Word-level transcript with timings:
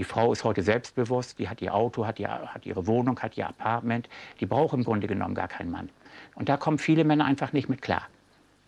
Die 0.00 0.04
Frau 0.04 0.32
ist 0.32 0.44
heute 0.44 0.62
selbstbewusst, 0.62 1.38
die 1.38 1.50
hat 1.50 1.60
ihr 1.60 1.74
Auto, 1.74 2.06
hat, 2.06 2.18
ihr, 2.18 2.30
hat 2.30 2.64
ihre 2.64 2.86
Wohnung, 2.86 3.20
hat 3.20 3.36
ihr 3.36 3.46
Apartment. 3.46 4.08
Die 4.40 4.46
braucht 4.46 4.72
im 4.72 4.82
Grunde 4.82 5.06
genommen 5.06 5.34
gar 5.34 5.46
keinen 5.46 5.70
Mann. 5.70 5.90
Und 6.34 6.48
da 6.48 6.56
kommen 6.56 6.78
viele 6.78 7.04
Männer 7.04 7.26
einfach 7.26 7.52
nicht 7.52 7.68
mit 7.68 7.82
klar. 7.82 8.08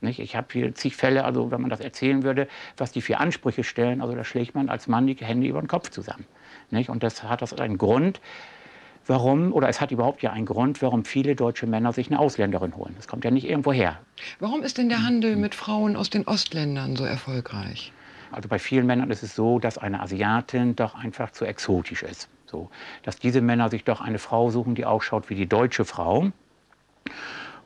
Nicht? 0.02 0.18
Ich 0.18 0.36
habe 0.36 0.48
hier 0.52 0.74
zig 0.74 0.94
Fälle, 0.94 1.24
also 1.24 1.50
wenn 1.50 1.62
man 1.62 1.70
das 1.70 1.80
erzählen 1.80 2.22
würde, 2.22 2.48
was 2.76 2.92
die 2.92 3.00
für 3.00 3.16
Ansprüche 3.16 3.64
stellen, 3.64 4.02
also 4.02 4.14
da 4.14 4.24
schlägt 4.24 4.54
man 4.54 4.68
als 4.68 4.88
Mann 4.88 5.06
die 5.06 5.14
Hände 5.14 5.46
über 5.46 5.62
den 5.62 5.68
Kopf 5.68 5.88
zusammen. 5.88 6.26
Nicht? 6.68 6.90
Und 6.90 7.02
das 7.02 7.22
hat 7.22 7.40
das 7.40 7.54
einen 7.54 7.78
Grund, 7.78 8.20
warum, 9.06 9.54
oder 9.54 9.70
es 9.70 9.80
hat 9.80 9.90
überhaupt 9.90 10.20
ja 10.20 10.32
einen 10.32 10.44
Grund, 10.44 10.82
warum 10.82 11.06
viele 11.06 11.34
deutsche 11.34 11.66
Männer 11.66 11.94
sich 11.94 12.08
eine 12.08 12.18
Ausländerin 12.18 12.76
holen. 12.76 12.92
Das 12.98 13.08
kommt 13.08 13.24
ja 13.24 13.30
nicht 13.30 13.48
irgendwo 13.48 13.72
her. 13.72 13.98
Warum 14.38 14.62
ist 14.62 14.76
denn 14.76 14.90
der 14.90 15.02
Handel 15.02 15.36
mit 15.36 15.54
Frauen 15.54 15.96
aus 15.96 16.10
den 16.10 16.28
Ostländern 16.28 16.94
so 16.94 17.06
erfolgreich? 17.06 17.90
Also 18.32 18.48
bei 18.48 18.58
vielen 18.58 18.86
Männern 18.86 19.10
ist 19.10 19.22
es 19.22 19.34
so, 19.34 19.58
dass 19.58 19.78
eine 19.78 20.00
Asiatin 20.00 20.74
doch 20.74 20.94
einfach 20.94 21.30
zu 21.30 21.44
exotisch 21.44 22.02
ist. 22.02 22.28
So, 22.46 22.70
dass 23.02 23.16
diese 23.16 23.40
Männer 23.40 23.68
sich 23.68 23.84
doch 23.84 24.00
eine 24.00 24.18
Frau 24.18 24.50
suchen, 24.50 24.74
die 24.74 24.84
ausschaut 24.84 25.30
wie 25.30 25.34
die 25.34 25.48
deutsche 25.48 25.84
Frau. 25.84 26.30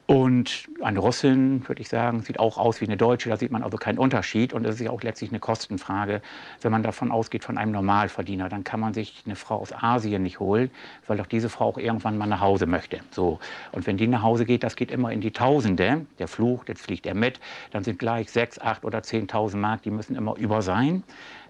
Und 0.07 0.69
eine 0.83 1.01
Russin, 1.01 1.67
würde 1.67 1.83
ich 1.83 1.89
sagen, 1.89 2.23
sieht 2.23 2.39
auch 2.39 2.59
aus 2.59 2.81
wie 2.81 2.85
eine 2.85 2.97
Deutsche. 2.97 3.29
Da 3.29 3.37
sieht 3.37 3.51
man 3.51 3.65
also 3.65 3.77
keinen 3.77 3.99
Unterschied. 3.99 4.53
Und 4.53 4.65
es 4.65 4.77
ist 4.77 4.83
ja 4.83 4.93
auch 4.93 5.03
letztlich 5.03 5.31
eine 5.31 5.41
Kostenfrage. 5.41 6.23
Wenn 6.61 6.71
man 6.71 6.85
davon 6.85 7.11
ausgeht, 7.11 7.43
von 7.43 7.59
einem 7.59 7.73
Normalverdiener, 7.73 8.49
dann 8.49 8.63
kann 8.63 8.79
man 8.79 8.95
sich 8.95 9.25
eine 9.27 9.35
Frau 9.35 9.57
aus 9.57 9.73
Asien 9.73 10.23
nicht 10.23 10.39
holen, 10.39 10.71
weil 11.09 11.17
doch 11.17 11.27
diese 11.27 11.49
Frau 11.49 11.71
auch 11.71 11.79
irgendwann 11.79 12.19
mal 12.19 12.27
nach 12.27 12.41
Hause 12.41 12.67
möchte. 12.67 13.01
So. 13.11 13.41
Und 13.73 13.89
wenn 13.89 13.97
die 13.97 14.07
nach 14.07 14.23
Hause 14.23 14.45
geht, 14.45 14.63
das 14.63 14.77
geht 14.77 14.93
immer 14.93 15.11
in 15.11 15.21
die 15.21 15.33
Tausende. 15.33 16.07
Der 16.21 16.29
Fluch, 16.29 16.65
jetzt 16.69 16.83
fliegt 16.83 17.05
er 17.07 17.15
mit. 17.15 17.41
Dann 17.73 17.83
sind 17.83 17.99
gleich 17.99 18.31
sechs, 18.31 18.61
acht 18.61 18.85
oder 18.85 19.03
zehntausend 19.03 19.61
Mark, 19.61 19.83
die 19.83 19.91
müssen 19.91 20.15
immer 20.15 20.37
über 20.37 20.63
sein. 20.63 21.03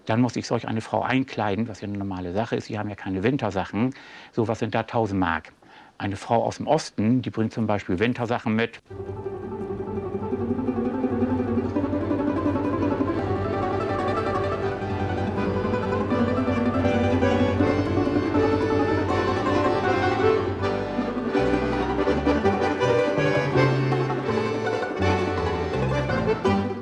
Dann 0.07 0.19
muss 0.19 0.35
ich 0.35 0.47
solch 0.47 0.67
eine 0.67 0.81
Frau 0.81 1.03
einkleiden, 1.03 1.67
was 1.67 1.81
ja 1.81 1.87
eine 1.87 1.97
normale 1.97 2.33
Sache 2.33 2.55
ist. 2.55 2.65
Sie 2.65 2.79
haben 2.79 2.89
ja 2.89 2.95
keine 2.95 3.21
Wintersachen. 3.21 3.93
So, 4.31 4.47
was 4.47 4.59
sind 4.59 4.73
da 4.73 4.79
1000 4.79 5.19
Mark? 5.19 5.51
Eine 5.99 6.15
Frau 6.15 6.43
aus 6.43 6.57
dem 6.57 6.67
Osten, 6.67 7.23
die 7.23 7.31
bringt 7.31 7.53
zum 7.53 7.65
Beispiel 7.65 7.97
Wintersachen 7.97 8.55
mit. 8.55 8.79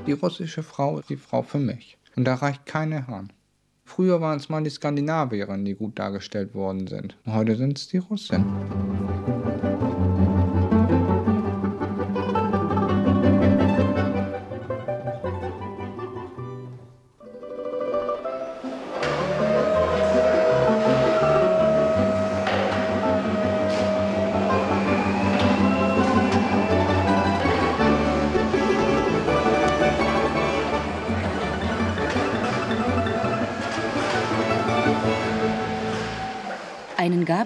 Die 0.05 0.11
russische 0.11 0.61
Frau 0.61 0.99
ist 0.99 1.09
die 1.09 1.15
Frau 1.15 1.41
für 1.41 1.57
mich. 1.57 1.97
Und 2.17 2.25
da 2.25 2.35
reicht 2.35 2.65
keine 2.65 3.07
Hand. 3.07 3.33
Früher 3.85 4.19
waren 4.19 4.37
es 4.37 4.49
mal 4.49 4.63
die 4.63 4.69
Skandinavierinnen, 4.69 5.63
die 5.63 5.75
gut 5.75 5.97
dargestellt 5.99 6.53
worden 6.53 6.87
sind. 6.87 7.15
Heute 7.25 7.55
sind 7.55 7.77
es 7.77 7.87
die 7.87 7.99
Russen. 7.99 8.43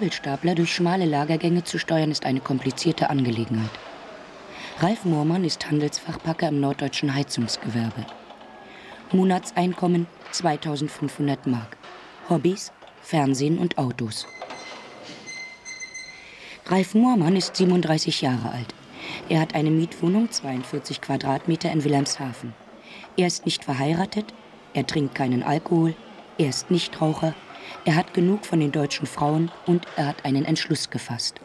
Gabelstapler 0.10 0.56
durch 0.56 0.74
schmale 0.74 1.06
Lagergänge 1.06 1.64
zu 1.64 1.78
steuern, 1.78 2.10
ist 2.10 2.26
eine 2.26 2.40
komplizierte 2.40 3.12
Angelegenheit. 3.12 3.70
Ralf 4.80 5.06
Moormann 5.06 5.44
ist 5.44 5.70
Handelsfachpacker 5.70 6.48
im 6.48 6.60
norddeutschen 6.60 7.14
Heizungsgewerbe. 7.14 8.08
Monatseinkommen 9.12 10.08
2500 10.32 11.46
Mark. 11.46 11.78
Hobbys, 12.28 12.72
Fernsehen 13.04 13.60
und 13.60 13.78
Autos. 13.78 14.26
Ralf 16.66 16.96
Moormann 16.96 17.36
ist 17.36 17.56
37 17.56 18.22
Jahre 18.22 18.52
alt. 18.52 18.74
Er 19.30 19.42
hat 19.42 19.54
eine 19.54 19.70
Mietwohnung, 19.70 20.32
42 20.32 21.02
Quadratmeter 21.02 21.72
in 21.72 21.84
Wilhelmshaven. 21.84 22.56
Er 23.16 23.28
ist 23.28 23.46
nicht 23.46 23.64
verheiratet, 23.64 24.34
er 24.74 24.88
trinkt 24.88 25.14
keinen 25.14 25.44
Alkohol, 25.44 25.94
er 26.40 26.50
ist 26.50 26.72
Nichtraucher, 26.72 27.36
er 27.90 27.96
hat 27.96 28.14
genug 28.14 28.46
von 28.46 28.60
den 28.60 28.72
deutschen 28.72 29.08
Frauen 29.08 29.50
und 29.66 29.88
er 29.96 30.06
hat 30.06 30.24
einen 30.24 30.46
Entschluss 30.46 30.92
gefasst. 30.92 31.42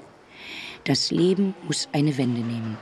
Das 0.85 1.11
Leben 1.11 1.55
muss 1.67 1.89
eine 1.93 2.19
Wende 2.19 2.43
nehmen. 2.43 2.77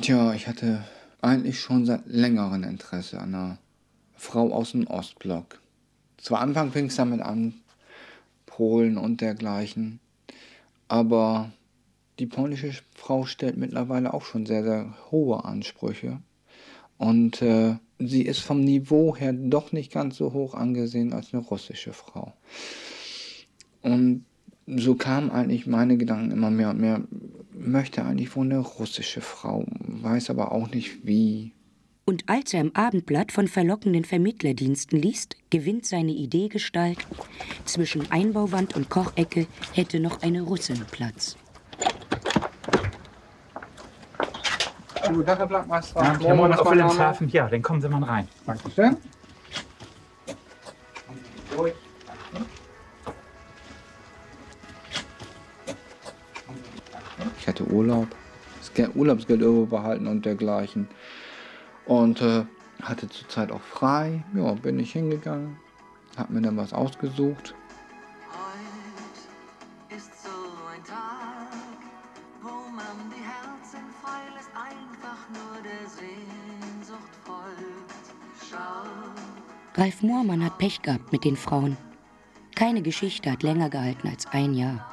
Tja, 0.00 0.32
ich 0.32 0.48
hatte 0.48 0.84
eigentlich 1.20 1.60
schon 1.60 1.84
seit 1.84 2.06
längerem 2.06 2.64
Interesse 2.64 3.20
an 3.20 3.34
einer 3.34 3.58
Frau 4.16 4.54
aus 4.54 4.72
dem 4.72 4.86
Ostblock. 4.86 5.60
Zu 6.16 6.34
Anfang 6.34 6.72
fing 6.72 6.86
es 6.86 6.96
damit 6.96 7.20
an, 7.20 7.60
Polen 8.46 8.96
und 8.96 9.20
dergleichen. 9.20 10.00
Aber 10.88 11.52
die 12.18 12.26
polnische 12.26 12.72
Frau 12.94 13.26
stellt 13.26 13.58
mittlerweile 13.58 14.14
auch 14.14 14.24
schon 14.24 14.46
sehr, 14.46 14.62
sehr 14.62 14.94
hohe 15.10 15.44
Ansprüche. 15.44 16.22
Und 16.96 17.42
äh, 17.42 17.76
sie 18.08 18.22
ist 18.22 18.40
vom 18.40 18.60
Niveau 18.60 19.16
her 19.16 19.32
doch 19.32 19.72
nicht 19.72 19.92
ganz 19.92 20.16
so 20.16 20.32
hoch 20.32 20.54
angesehen 20.54 21.12
als 21.12 21.32
eine 21.32 21.42
russische 21.42 21.92
Frau. 21.92 22.32
Und 23.82 24.24
so 24.66 24.94
kamen 24.94 25.30
eigentlich 25.30 25.66
meine 25.66 25.96
Gedanken 25.96 26.30
immer 26.30 26.50
mehr 26.50 26.70
und 26.70 26.80
mehr, 26.80 27.02
möchte 27.52 28.04
eigentlich 28.04 28.34
wohl 28.36 28.46
eine 28.46 28.58
russische 28.58 29.20
Frau, 29.20 29.64
weiß 29.80 30.30
aber 30.30 30.52
auch 30.52 30.70
nicht 30.70 31.06
wie. 31.06 31.52
Und 32.04 32.24
als 32.28 32.52
er 32.52 32.60
im 32.60 32.74
Abendblatt 32.74 33.30
von 33.30 33.46
verlockenden 33.46 34.04
Vermittlerdiensten 34.04 35.00
liest, 35.00 35.36
gewinnt 35.50 35.86
seine 35.86 36.12
Idee 36.12 36.48
Gestalt. 36.48 36.98
Zwischen 37.64 38.10
Einbauwand 38.10 38.74
und 38.74 38.88
Kochecke 38.88 39.46
hätte 39.72 40.00
noch 40.00 40.22
eine 40.22 40.42
Russin 40.42 40.80
Platz. 40.90 41.36
Tag, 45.02 45.38
Herr 45.38 45.46
Blattmeister. 45.46 46.00
Ja, 46.20 46.34
aus 46.34 46.70
Wilhelmshaven. 46.70 47.28
Ja, 47.30 47.48
dann 47.48 47.62
kommen 47.62 47.80
Sie 47.80 47.88
mal 47.88 48.02
rein. 48.02 48.28
Dankeschön. 48.46 48.96
Ich 57.38 57.48
hatte 57.48 57.64
Urlaub, 57.66 58.06
das 58.60 58.88
Urlaubsgeld 58.94 59.70
behalten 59.70 60.06
und 60.06 60.24
dergleichen. 60.24 60.88
Und 61.86 62.22
äh, 62.22 62.44
hatte 62.82 63.08
zurzeit 63.08 63.50
auch 63.50 63.60
frei. 63.60 64.24
Ja, 64.34 64.52
bin 64.52 64.78
ich 64.78 64.92
hingegangen, 64.92 65.56
habe 66.16 66.32
mir 66.32 66.42
dann 66.42 66.56
was 66.56 66.72
ausgesucht 66.72 67.54
Ralf 79.74 80.02
Moormann 80.02 80.44
hat 80.44 80.58
Pech 80.58 80.82
gehabt 80.82 81.12
mit 81.12 81.24
den 81.24 81.36
Frauen. 81.36 81.78
Keine 82.54 82.82
Geschichte 82.82 83.32
hat 83.32 83.42
länger 83.42 83.70
gehalten 83.70 84.06
als 84.06 84.26
ein 84.26 84.52
Jahr. 84.52 84.86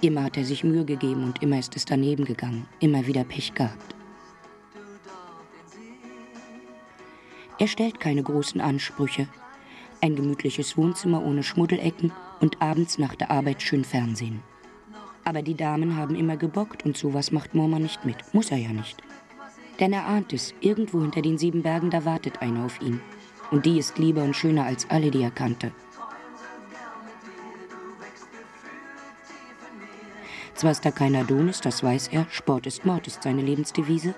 Immer 0.00 0.24
hat 0.24 0.38
er 0.38 0.44
sich 0.46 0.64
Mühe 0.64 0.86
gegeben 0.86 1.22
und 1.22 1.42
immer 1.42 1.58
ist 1.58 1.76
es 1.76 1.84
daneben 1.84 2.24
gegangen. 2.24 2.66
Immer 2.80 3.06
wieder 3.06 3.24
Pech 3.24 3.52
gehabt. 3.52 3.94
Er 7.58 7.68
stellt 7.68 8.00
keine 8.00 8.22
großen 8.22 8.58
Ansprüche. 8.58 9.28
Ein 10.00 10.16
gemütliches 10.16 10.78
Wohnzimmer 10.78 11.22
ohne 11.22 11.42
Schmuddelecken 11.42 12.10
und 12.40 12.62
abends 12.62 12.96
nach 12.96 13.16
der 13.16 13.30
Arbeit 13.30 13.60
schön 13.60 13.84
Fernsehen. 13.84 14.42
Aber 15.24 15.42
die 15.42 15.56
Damen 15.56 15.94
haben 15.94 16.14
immer 16.14 16.38
gebockt 16.38 16.86
und 16.86 16.96
sowas 16.96 17.32
macht 17.32 17.54
Moormann 17.54 17.82
nicht 17.82 18.06
mit. 18.06 18.16
Muss 18.32 18.50
er 18.50 18.58
ja 18.58 18.70
nicht. 18.70 19.02
Denn 19.78 19.92
er 19.92 20.06
ahnt 20.06 20.32
es, 20.32 20.54
irgendwo 20.62 21.02
hinter 21.02 21.20
den 21.20 21.36
sieben 21.36 21.62
Bergen, 21.62 21.90
da 21.90 22.06
wartet 22.06 22.40
einer 22.40 22.64
auf 22.64 22.80
ihn. 22.80 22.98
Und 23.50 23.64
die 23.64 23.78
ist 23.78 23.98
lieber 23.98 24.22
und 24.22 24.34
schöner 24.34 24.64
als 24.64 24.88
alle, 24.90 25.10
die 25.10 25.22
er 25.22 25.30
kannte. 25.30 25.72
Zwar 30.54 30.70
ist 30.70 30.84
er 30.86 30.92
kein 30.92 31.14
Adonis, 31.14 31.60
das 31.60 31.82
weiß 31.82 32.08
er, 32.08 32.26
Sport 32.30 32.66
ist 32.66 32.86
Mord 32.86 33.06
ist 33.06 33.22
seine 33.22 33.42
Lebensdevise, 33.42 34.14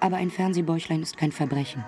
aber 0.00 0.16
ein 0.16 0.30
Fernsehbäuchlein 0.30 1.02
ist 1.02 1.16
kein 1.16 1.32
Verbrechen. 1.32 1.82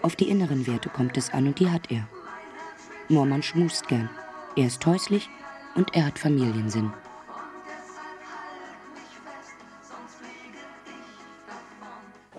Auf 0.00 0.16
die 0.16 0.28
inneren 0.28 0.66
Werte 0.66 0.88
kommt 0.88 1.16
es 1.16 1.32
an 1.32 1.46
und 1.46 1.60
die 1.60 1.70
hat 1.70 1.90
er. 1.90 2.08
Mormann 3.08 3.42
schmust 3.42 3.88
gern. 3.88 4.08
Er 4.56 4.66
ist 4.66 4.84
häuslich 4.86 5.28
und 5.74 5.94
er 5.94 6.06
hat 6.06 6.18
Familiensinn. 6.18 6.92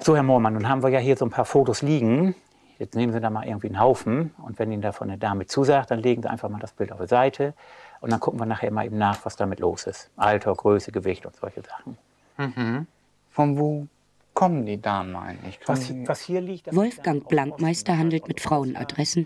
So, 0.05 0.15
Herr 0.15 0.21
Moormann, 0.21 0.53
nun 0.53 0.69
haben 0.69 0.83
wir 0.83 0.89
ja 0.89 0.99
hier 0.99 1.17
so 1.17 1.25
ein 1.25 1.31
paar 1.31 1.45
Fotos 1.45 1.81
liegen. 1.81 2.35
Jetzt 2.77 2.93
nehmen 2.93 3.11
Sie 3.11 3.19
da 3.19 3.31
mal 3.31 3.47
irgendwie 3.47 3.69
einen 3.69 3.79
Haufen 3.79 4.35
und 4.37 4.59
wenn 4.59 4.71
Ihnen 4.71 4.83
davon 4.83 5.09
eine 5.09 5.17
Dame 5.17 5.47
zusagt, 5.47 5.89
dann 5.89 5.97
legen 5.97 6.21
Sie 6.21 6.29
einfach 6.29 6.47
mal 6.47 6.59
das 6.59 6.73
Bild 6.73 6.91
auf 6.91 7.01
die 7.01 7.07
Seite 7.07 7.55
und 8.01 8.11
dann 8.11 8.19
gucken 8.19 8.39
wir 8.39 8.45
nachher 8.45 8.69
mal 8.69 8.85
eben 8.85 8.99
nach, 8.99 9.25
was 9.25 9.35
damit 9.35 9.59
los 9.61 9.87
ist. 9.87 10.11
Alter, 10.15 10.53
Größe, 10.53 10.91
Gewicht 10.91 11.25
und 11.25 11.35
solche 11.35 11.63
Sachen. 11.63 11.97
Mhm. 12.37 12.85
Von 13.31 13.57
wo 13.57 13.87
kommen 14.35 14.67
die 14.67 14.79
Damen 14.79 15.15
eigentlich? 15.15 15.59
Was, 15.65 15.91
was 16.05 16.21
hier 16.21 16.41
liegt, 16.41 16.67
das 16.67 16.75
Wolfgang 16.75 17.27
Blankmeister 17.27 17.97
handelt 17.97 18.27
mit 18.27 18.41
Frauenadressen. 18.41 19.25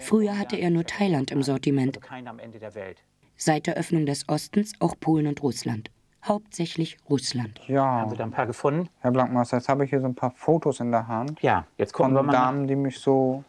Früher 0.00 0.36
hatte 0.36 0.56
er 0.56 0.70
nur 0.70 0.84
Thailand 0.84 1.30
im 1.30 1.44
Sortiment, 1.44 2.00
also 2.10 2.74
Welt. 2.74 2.98
seit 3.36 3.68
der 3.68 3.76
Öffnung 3.76 4.04
des 4.04 4.28
Ostens 4.28 4.72
auch 4.80 4.96
Polen 4.98 5.28
und 5.28 5.44
Russland. 5.44 5.92
Hauptsächlich 6.26 6.96
Russland. 7.08 7.60
Ja, 7.68 7.84
Haben 7.84 8.10
Sie 8.10 8.16
da 8.16 8.24
ein 8.24 8.30
paar 8.32 8.46
gefunden? 8.46 8.88
Herr 9.00 9.12
Blankmeister, 9.12 9.58
jetzt 9.58 9.68
habe 9.68 9.84
ich 9.84 9.90
hier 9.90 10.00
so 10.00 10.06
ein 10.06 10.14
paar 10.14 10.32
Fotos 10.32 10.80
in 10.80 10.90
der 10.90 11.06
Hand 11.06 11.40
Ja, 11.40 11.66
jetzt 11.78 11.92
gucken 11.92 12.14
wir 12.14 12.22
mal. 12.22 12.32
nach- 12.32 12.46
Damen, 12.46 12.66
die 12.66 12.74
mich 12.76 12.98
so 12.98 13.44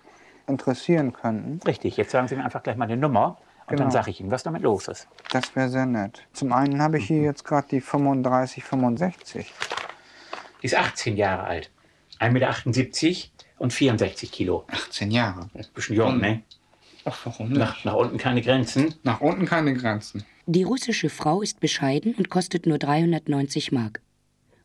interessieren 0.47 1.11
könnten. 1.13 1.59
Richtig, 1.65 1.97
jetzt 1.97 2.11
sagen 2.11 2.27
Sie 2.27 2.35
mir 2.35 2.43
einfach 2.45 2.61
gleich 2.63 2.77
mal 2.77 2.85
eine 2.85 2.97
Nummer 2.97 3.37
und 3.61 3.71
dann 3.71 3.77
Genau. 3.87 3.89
sage 3.89 4.11
ich 4.11 4.19
Ihnen, 4.21 4.31
was 4.31 4.43
damit 4.43 4.61
los 4.61 4.87
ist. 4.87 5.07
Das 5.31 5.55
wäre 5.55 5.69
sehr 5.69 5.85
nett. 5.85 6.25
Zum 6.33 6.53
einen 6.53 6.81
habe 6.81 6.99
ich 6.99 7.07
hier 7.07 7.21
jetzt 7.21 7.43
gerade 7.43 7.67
die 7.67 7.81
35, 7.81 8.63
65. 8.63 9.53
Die 10.61 10.65
ist 10.65 10.75
18 10.75 11.17
Jahre 11.17 11.43
alt, 11.45 11.71
1,78 12.19 13.31
Meter 13.31 13.31
und 13.57 13.73
64 13.73 14.31
Kilo. 14.31 14.65
18 14.71 15.09
Jahre. 15.11 15.49
Ist 15.55 15.71
ein 15.71 15.73
bisschen 15.73 15.95
jung, 15.95 16.19
ne? 16.19 16.43
Ach, 17.05 17.17
warum 17.25 17.51
Nach, 17.53 17.83
nach 17.85 17.93
unten 17.93 18.17
keine 18.17 18.41
Grenzen. 18.41 18.93
Nach 19.03 19.19
unten 19.21 19.45
keine 19.45 19.73
Grenzen. 19.73 20.23
Die 20.49 20.63
russische 20.63 21.09
Frau 21.09 21.41
ist 21.41 21.59
bescheiden 21.59 22.15
und 22.15 22.29
kostet 22.29 22.65
nur 22.65 22.77
390 22.77 23.73
Mark. 23.73 23.99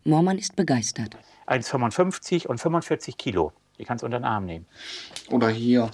Mormann 0.05 0.39
ist 0.39 0.55
begeistert. 0.55 1.17
1,55 1.49 2.47
und 2.47 2.59
45 2.59 3.17
Kilo. 3.17 3.53
Die 3.81 3.85
kannst 3.85 4.03
du 4.03 4.07
unter 4.07 4.21
den 4.21 4.25
Arm 4.25 4.47
nehmen. 4.47 4.65
Oder 5.29 5.49
hier 5.49 5.91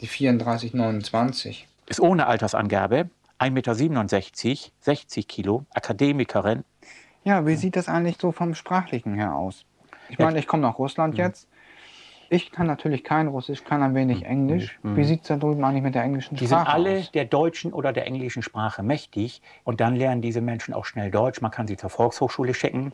die 0.00 0.08
34, 0.08 0.74
29. 0.74 1.68
Ist 1.86 2.00
ohne 2.00 2.26
Altersangabe, 2.26 3.10
1,67 3.38 3.50
Meter, 3.52 4.72
60 4.80 5.28
Kilo, 5.28 5.64
Akademikerin. 5.72 6.64
Ja, 7.22 7.46
wie 7.46 7.54
sieht 7.54 7.76
das 7.76 7.88
eigentlich 7.88 8.16
so 8.20 8.32
vom 8.32 8.56
Sprachlichen 8.56 9.14
her 9.14 9.36
aus? 9.36 9.64
Ich 10.08 10.18
meine, 10.18 10.40
ich 10.40 10.48
komme 10.48 10.62
nach 10.62 10.80
Russland 10.80 11.16
jetzt. 11.16 11.46
Ich 12.28 12.50
kann 12.50 12.66
natürlich 12.66 13.04
kein 13.04 13.28
Russisch, 13.28 13.64
kann 13.64 13.82
ein 13.82 13.94
wenig 13.94 14.24
Englisch. 14.24 14.78
Wie 14.82 15.04
sieht 15.04 15.22
es 15.22 15.28
da 15.28 15.36
drüben 15.36 15.64
eigentlich 15.64 15.82
mit 15.82 15.94
der 15.94 16.02
englischen 16.02 16.36
Die 16.36 16.46
sind 16.46 16.58
Sprache 16.58 16.72
alle 16.72 16.98
aus? 16.98 17.12
der 17.12 17.24
deutschen 17.24 17.72
oder 17.72 17.92
der 17.92 18.06
englischen 18.06 18.42
Sprache 18.42 18.82
mächtig. 18.82 19.42
Und 19.64 19.80
dann 19.80 19.96
lernen 19.96 20.22
diese 20.22 20.40
Menschen 20.40 20.74
auch 20.74 20.84
schnell 20.84 21.10
Deutsch. 21.10 21.40
Man 21.40 21.50
kann 21.50 21.66
sie 21.66 21.76
zur 21.76 21.90
Volkshochschule 21.90 22.54
schicken. 22.54 22.92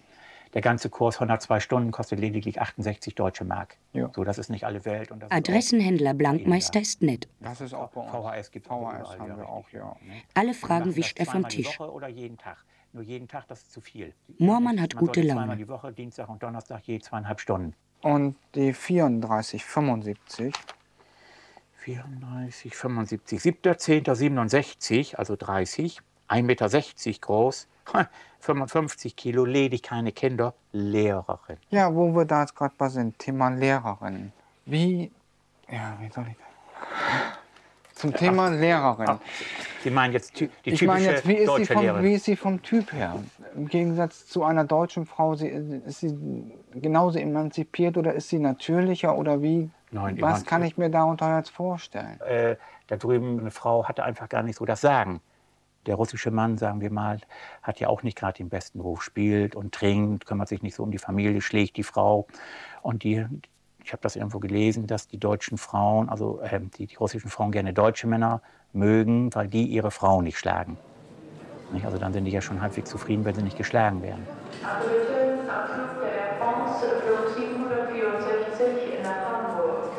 Der 0.54 0.60
ganze 0.60 0.90
Kurs, 0.90 1.16
102 1.16 1.60
Stunden, 1.60 1.90
kostet 1.92 2.20
lediglich 2.20 2.60
68 2.60 3.14
deutsche 3.14 3.44
Mark. 3.44 3.78
Ja. 3.94 4.10
So, 4.14 4.22
das 4.22 4.36
ist 4.36 4.50
nicht 4.50 4.64
alle 4.66 4.84
Welt. 4.84 5.10
Und 5.10 5.20
das 5.22 5.30
ist 5.30 5.36
Adressenhändler 5.36 6.12
Blankmeister 6.12 6.80
ist 6.80 7.00
nett. 7.00 7.26
Das 7.40 7.62
ist 7.62 7.72
auch 7.72 7.88
bei 7.88 8.02
uns. 8.02 8.10
VHS 8.10 8.50
gibt 8.50 8.66
es 8.66 8.70
VHS 8.70 9.18
haben 9.18 9.36
wir 9.38 9.48
auch, 9.48 9.68
ja. 9.70 9.96
Alle 10.34 10.52
Fragen 10.52 10.94
wischt 10.94 11.18
er 11.18 11.24
vom 11.24 11.48
die 11.48 11.62
Tisch. 11.62 11.80
Woche 11.80 11.90
oder 11.90 12.08
jeden 12.08 12.36
Tag. 12.36 12.58
Nur 12.92 13.02
jeden 13.02 13.26
Tag, 13.26 13.46
das 13.48 13.62
ist 13.62 13.72
zu 13.72 13.80
viel. 13.80 14.12
Moormann 14.36 14.78
hat 14.78 14.94
Man 14.94 15.06
gute 15.06 15.22
Laune. 15.22 15.40
Zweimal 15.40 15.56
die 15.56 15.68
Woche, 15.68 15.90
Dienstag 15.92 16.28
und 16.28 16.42
Donnerstag, 16.42 16.82
je 16.84 16.98
zweieinhalb 16.98 17.40
Stunden. 17.40 17.74
Und 18.02 18.36
die 18.54 18.72
34, 18.72 19.64
75. 19.64 20.52
34, 21.76 22.76
75, 22.76 23.40
7.10.67, 23.40 25.16
also 25.16 25.34
30, 25.36 26.00
1,60 26.28 26.42
Meter 26.42 27.20
groß, 27.20 27.68
55 28.40 29.16
Kilo, 29.16 29.44
ledig, 29.44 29.82
keine 29.82 30.12
Kinder, 30.12 30.54
Lehrerin. 30.72 31.58
Ja, 31.70 31.92
wo 31.94 32.14
wir 32.14 32.24
da 32.24 32.42
jetzt 32.42 32.54
gerade 32.54 32.74
bei 32.78 32.88
sind, 32.88 33.18
Thema 33.18 33.48
Lehrerin. 33.48 34.32
Wie, 34.64 35.10
ja, 35.68 35.96
wie 36.00 36.08
soll 36.10 36.26
ich 36.28 36.36
das? 36.36 36.51
Zum 38.02 38.14
Thema 38.14 38.48
Lehrerin. 38.48 39.20
Sie 39.84 39.90
meinen 39.90 40.12
jetzt 40.12 40.38
die 40.38 40.50
Ich 40.64 40.80
typische 40.80 40.86
meine 40.86 41.04
jetzt, 41.04 41.28
wie 41.28 41.34
ist, 41.34 41.40
sie 41.40 41.46
deutsche 41.46 41.72
vom, 41.72 41.82
Lehrerin? 41.82 42.04
wie 42.04 42.12
ist 42.14 42.24
sie 42.24 42.34
vom 42.34 42.60
Typ 42.62 42.92
her? 42.92 43.22
Im 43.54 43.68
Gegensatz 43.68 44.26
zu 44.26 44.42
einer 44.42 44.64
deutschen 44.64 45.06
Frau, 45.06 45.36
sie, 45.36 45.46
ist 45.46 46.00
sie 46.00 46.12
genauso 46.74 47.20
emanzipiert 47.20 47.96
oder 47.96 48.12
ist 48.12 48.28
sie 48.28 48.40
natürlicher 48.40 49.16
oder 49.16 49.40
wie? 49.40 49.70
Nein, 49.92 50.20
was 50.20 50.44
kann 50.44 50.64
ich 50.64 50.76
mir 50.76 50.90
darunter 50.90 51.36
jetzt 51.36 51.50
vorstellen? 51.50 52.20
äh, 52.22 52.56
da 52.88 52.96
drüben 52.96 53.38
eine 53.38 53.52
Frau 53.52 53.86
hatte 53.86 54.02
einfach 54.02 54.28
gar 54.28 54.42
nicht 54.42 54.58
so 54.58 54.64
das 54.64 54.80
Sagen. 54.80 55.20
Der 55.86 55.94
russische 55.94 56.32
Mann, 56.32 56.58
sagen 56.58 56.80
wir 56.80 56.90
mal, 56.90 57.20
hat 57.62 57.78
ja 57.78 57.88
auch 57.88 58.02
nicht 58.02 58.18
gerade 58.18 58.36
den 58.36 58.48
besten 58.48 58.80
Ruf, 58.80 59.02
spielt 59.02 59.54
und 59.54 59.72
trinkt, 59.72 60.26
kümmert 60.26 60.48
sich 60.48 60.62
nicht 60.62 60.74
so 60.74 60.82
um 60.82 60.90
die 60.90 60.98
Familie, 60.98 61.40
schlägt 61.40 61.76
die 61.76 61.84
Frau. 61.84 62.26
Und 62.82 63.04
die, 63.04 63.26
ich 63.84 63.92
habe 63.92 64.02
das 64.02 64.16
irgendwo 64.16 64.38
gelesen, 64.38 64.86
dass 64.86 65.08
die 65.08 65.18
deutschen 65.18 65.58
Frauen, 65.58 66.08
also 66.08 66.40
äh, 66.40 66.60
die, 66.78 66.86
die 66.86 66.94
russischen 66.96 67.30
Frauen 67.30 67.52
gerne 67.52 67.72
deutsche 67.72 68.06
Männer 68.06 68.40
mögen, 68.72 69.34
weil 69.34 69.48
die 69.48 69.64
ihre 69.64 69.90
Frau 69.90 70.22
nicht 70.22 70.38
schlagen. 70.38 70.78
Nicht? 71.72 71.84
Also 71.84 71.98
dann 71.98 72.12
sind 72.12 72.24
die 72.24 72.30
ja 72.30 72.40
schon 72.40 72.60
halbwegs 72.60 72.90
zufrieden, 72.90 73.24
wenn 73.24 73.34
sie 73.34 73.42
nicht 73.42 73.56
geschlagen 73.56 74.02
werden. 74.02 74.26
Bitte 74.60 75.50
Abflug 75.50 76.00
der 76.00 76.12
Air 76.12 76.34
France 76.38 76.86
Flug 77.02 77.28
764 77.36 79.02
nach 79.02 79.22
Hamburg. 79.32 79.90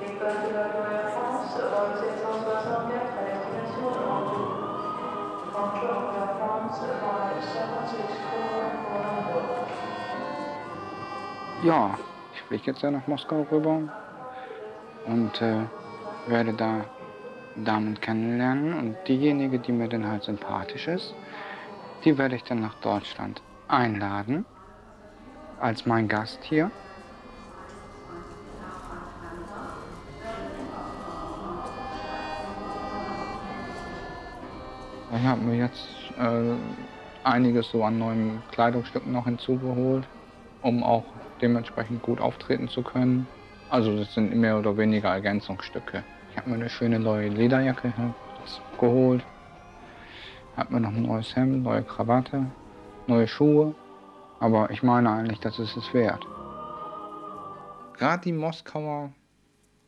L'école 0.00 0.40
de 0.46 0.54
la 0.54 0.64
Air 0.90 1.08
France, 1.12 1.54
vol 1.56 1.90
764 2.00 3.12
à 3.16 3.24
destination 3.28 3.86
de 3.92 4.02
Hambourg. 4.08 4.56
Bonjour 5.52 5.98
Air 6.16 6.32
France, 6.38 6.80
vol 6.80 7.34
San 7.52 7.66
Francisco 7.70 8.40
pour 8.88 9.00
Hamburg. 9.04 9.68
Ja, 11.62 11.98
fliege 12.50 12.72
jetzt 12.72 12.82
ja 12.82 12.90
nach 12.90 13.06
Moskau 13.06 13.42
rüber 13.42 13.80
und 15.06 15.40
äh, 15.40 15.60
werde 16.26 16.52
da 16.52 16.84
Damen 17.54 18.00
kennenlernen. 18.00 18.74
Und 18.74 18.96
diejenige, 19.06 19.60
die 19.60 19.70
mir 19.70 19.88
dann 19.88 20.04
halt 20.04 20.24
sympathisch 20.24 20.88
ist, 20.88 21.14
die 22.04 22.18
werde 22.18 22.34
ich 22.34 22.42
dann 22.42 22.60
nach 22.60 22.74
Deutschland 22.80 23.40
einladen 23.68 24.44
als 25.60 25.86
mein 25.86 26.08
Gast 26.08 26.42
hier. 26.42 26.72
Ich 35.16 35.24
habe 35.24 35.40
mir 35.40 35.56
jetzt 35.56 35.86
äh, 36.18 36.56
einiges 37.22 37.70
so 37.70 37.84
an 37.84 38.00
neuen 38.00 38.42
Kleidungsstücken 38.50 39.12
noch 39.12 39.26
hinzugeholt, 39.26 40.04
um 40.62 40.82
auch 40.82 41.04
dementsprechend 41.40 42.02
gut 42.02 42.20
auftreten 42.20 42.68
zu 42.68 42.82
können. 42.82 43.26
Also 43.68 43.96
das 43.96 44.14
sind 44.14 44.34
mehr 44.34 44.58
oder 44.58 44.76
weniger 44.76 45.10
Ergänzungsstücke. 45.10 46.04
Ich 46.30 46.36
habe 46.36 46.50
mir 46.50 46.56
eine 46.56 46.70
schöne 46.70 46.98
neue 46.98 47.28
Lederjacke 47.28 47.92
geholt, 48.78 49.24
habe 50.56 50.74
mir 50.74 50.80
noch 50.80 50.90
ein 50.90 51.02
neues 51.02 51.34
Hemd, 51.36 51.62
neue 51.62 51.82
Krawatte, 51.82 52.46
neue 53.06 53.28
Schuhe. 53.28 53.74
Aber 54.40 54.70
ich 54.70 54.82
meine 54.82 55.10
eigentlich, 55.10 55.40
das 55.40 55.58
ist 55.58 55.76
es 55.76 55.92
wert. 55.92 56.26
Gerade 57.98 58.22
die 58.24 58.32
Moskauer 58.32 59.12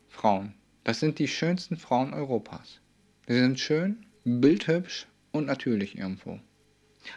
Frauen, 0.08 0.54
das 0.84 1.00
sind 1.00 1.18
die 1.18 1.28
schönsten 1.28 1.76
Frauen 1.76 2.12
Europas. 2.12 2.80
Sie 3.26 3.38
sind 3.38 3.58
schön, 3.58 4.04
bildhübsch 4.24 5.06
und 5.32 5.46
natürlich 5.46 5.96
irgendwo. 5.96 6.38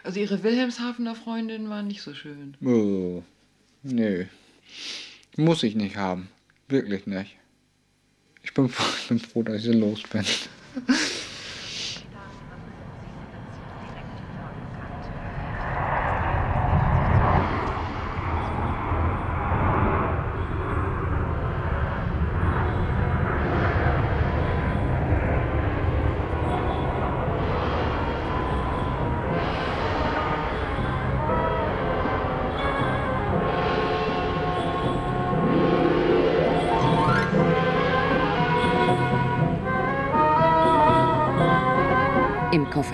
Also 0.02 0.20
Ihre 0.20 0.42
Wilhelmshavener 0.42 1.14
Freundin 1.14 1.68
war 1.68 1.82
nicht 1.82 2.02
so 2.02 2.14
schön. 2.14 2.56
Oh, 2.64 3.22
nö. 3.82 4.24
Muss 5.36 5.62
ich 5.62 5.74
nicht 5.74 5.96
haben. 5.96 6.28
Wirklich 6.68 7.06
nicht. 7.06 7.36
Ich 8.42 8.54
bin, 8.54 8.68
froh- 8.68 8.94
ich 9.02 9.08
bin 9.08 9.18
froh, 9.18 9.42
dass 9.42 9.64
ich 9.64 9.74
los 9.74 10.02
bin. 10.04 10.24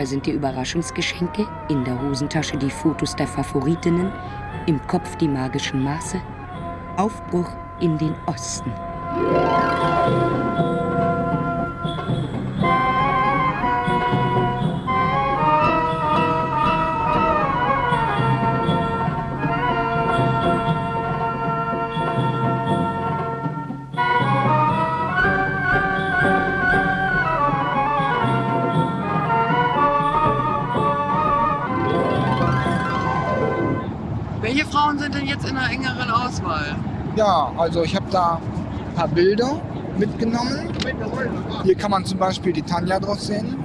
Koffer 0.03 0.11
sind 0.11 0.27
die 0.27 0.33
Überraschungsgeschenke, 0.33 1.47
in 1.69 1.85
der 1.85 2.01
Hosentasche 2.03 2.57
die 2.57 2.71
Fotos 2.71 3.15
der 3.15 3.29
Favoritinnen, 3.29 4.11
im 4.67 4.85
Kopf 4.89 5.15
die 5.17 5.29
magischen 5.29 5.81
Maße. 5.81 6.21
Aufbruch 6.97 7.49
in 7.79 7.97
den 7.99 8.13
Osten. 8.27 8.73
Jetzt 35.25 35.49
in 35.49 35.57
einer 35.57 35.71
engeren 35.71 36.11
Auswahl? 36.11 36.77
Ja, 37.17 37.53
also 37.57 37.83
ich 37.83 37.95
habe 37.95 38.07
da 38.11 38.41
ein 38.89 38.95
paar 38.95 39.09
Bilder 39.09 39.61
mitgenommen. 39.99 40.69
Hier 41.65 41.75
kann 41.75 41.91
man 41.91 42.05
zum 42.05 42.19
Beispiel 42.19 42.53
die 42.53 42.63
Tanja 42.63 42.99
draus 42.99 43.27
sehen. 43.27 43.57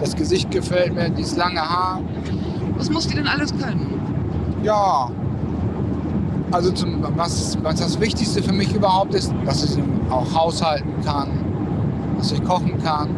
Das 0.00 0.14
Gesicht 0.14 0.50
gefällt 0.50 0.94
mir, 0.94 1.10
dieses 1.10 1.36
lange 1.36 1.60
Haar. 1.60 2.00
Was 2.76 2.90
muss 2.90 3.06
die 3.06 3.14
denn 3.14 3.28
alles 3.28 3.52
können? 3.52 4.00
Ja, 4.62 5.10
also 6.50 6.70
zum, 6.72 7.02
was, 7.16 7.58
was 7.62 7.80
das 7.80 8.00
Wichtigste 8.00 8.42
für 8.42 8.52
mich 8.52 8.72
überhaupt 8.74 9.14
ist, 9.14 9.32
dass 9.44 9.64
ich 9.64 9.82
auch 10.10 10.34
haushalten 10.34 10.92
kann, 11.04 11.28
dass 12.16 12.32
ich 12.32 12.42
kochen 12.44 12.82
kann. 12.82 13.08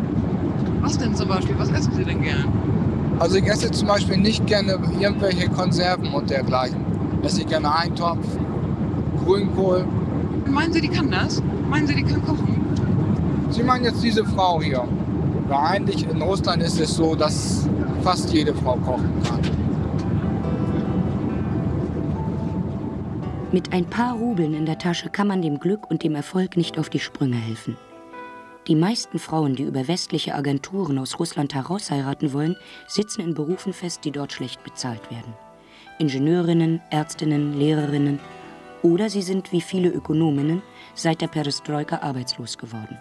Was 0.81 0.99
denn 0.99 1.15
zum 1.15 1.29
Beispiel? 1.29 1.55
Was 1.59 1.71
essen 1.71 1.93
Sie 1.95 2.05
denn 2.05 2.23
gern? 2.23 2.45
Also 3.19 3.37
ich 3.37 3.47
esse 3.47 3.71
zum 3.71 3.89
Beispiel 3.89 4.19
nicht 4.19 4.47
gerne 4.47 4.79
irgendwelche 5.01 5.49
Konserven 5.49 6.13
und 6.13 6.31
dergleichen. 6.31 6.86
Esse 7.23 7.41
ich 7.41 7.47
gerne 7.47 7.75
Eintopf, 7.75 8.27
Grünkohl. 9.25 9.87
Meinen 10.47 10.73
Sie, 10.73 10.81
die 10.81 10.89
kann 10.89 11.11
das? 11.11 11.43
Meinen 11.69 11.87
Sie, 11.87 11.95
die 11.95 12.05
kann 12.05 12.25
kochen? 12.25 12.65
Sie 13.51 13.63
meinen 13.63 13.85
jetzt 13.85 14.03
diese 14.03 14.25
Frau 14.25 14.61
hier. 14.61 14.87
Ja, 15.49 15.63
eigentlich 15.63 16.09
in 16.09 16.21
Russland 16.21 16.63
ist 16.63 16.81
es 16.81 16.95
so, 16.95 17.15
dass 17.15 17.69
fast 18.03 18.33
jede 18.33 18.55
Frau 18.55 18.77
kochen 18.77 19.11
kann. 19.29 19.41
Mit 23.53 23.73
ein 23.73 23.87
paar 23.87 24.17
Rubeln 24.17 24.55
in 24.55 24.67
der 24.67 24.79
Tasche 24.79 25.09
kann 25.09 25.29
man 25.29 25.41
dem 25.41 25.59
Glück 25.59 25.89
und 25.89 26.03
dem 26.03 26.15
Erfolg 26.15 26.57
nicht 26.57 26.79
auf 26.79 26.91
die 26.91 26.99
Sprünge 26.99 27.37
helfen. 27.37 27.77
Die 28.67 28.75
meisten 28.75 29.21
Frauen, 29.21 29.55
die 29.55 29.63
über 29.63 29.87
westliche 29.87 30.35
Agenturen 30.35 30.99
aus 30.99 31.21
Russland 31.21 31.55
herausheiraten 31.55 32.33
wollen, 32.33 32.57
sitzen 32.89 33.21
in 33.21 33.35
Berufen 33.35 33.73
fest, 33.73 34.05
die 34.05 34.11
dort 34.11 34.33
schlecht 34.33 34.65
bezahlt 34.65 35.11
werden. 35.11 35.33
Ingenieurinnen, 35.99 36.81
Ärztinnen, 36.91 37.59
Lehrerinnen 37.59 38.21
oder 38.83 39.11
sie 39.11 39.23
sind 39.23 39.53
wie 39.53 39.61
viele 39.61 39.89
Ökonominnen 39.89 40.63
seit 40.95 41.21
der 41.21 41.29
Perestroika 41.29 41.99
arbeitslos 41.99 42.59
geworden. 42.59 42.99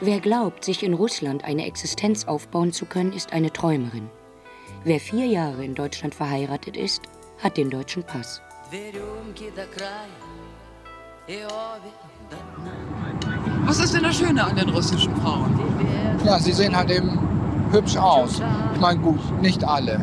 Wer 0.00 0.20
glaubt, 0.20 0.64
sich 0.64 0.82
in 0.82 0.94
Russland 0.94 1.44
eine 1.44 1.66
Existenz 1.66 2.24
aufbauen 2.26 2.72
zu 2.72 2.84
können, 2.84 3.12
ist 3.12 3.32
eine 3.32 3.52
Träumerin. 3.52 4.10
Wer 4.84 5.00
vier 5.00 5.26
Jahre 5.26 5.64
in 5.64 5.74
Deutschland 5.74 6.14
verheiratet 6.14 6.76
ist, 6.76 7.02
hat 7.42 7.56
den 7.56 7.70
deutschen 7.70 8.02
Pass. 8.02 8.42
Was 13.64 13.78
ist 13.78 13.94
denn 13.94 14.02
das 14.02 14.16
Schöne 14.16 14.44
an 14.44 14.56
den 14.56 14.68
russischen 14.68 15.16
Frauen? 15.16 15.58
Ja, 16.24 16.38
sie 16.38 16.52
sehen 16.52 16.76
halt 16.76 16.90
eben 16.90 17.18
hübsch 17.70 17.96
aus. 17.96 18.42
Ich 18.74 18.80
meine, 18.80 19.00
gut, 19.00 19.20
nicht 19.40 19.64
alle. 19.64 20.02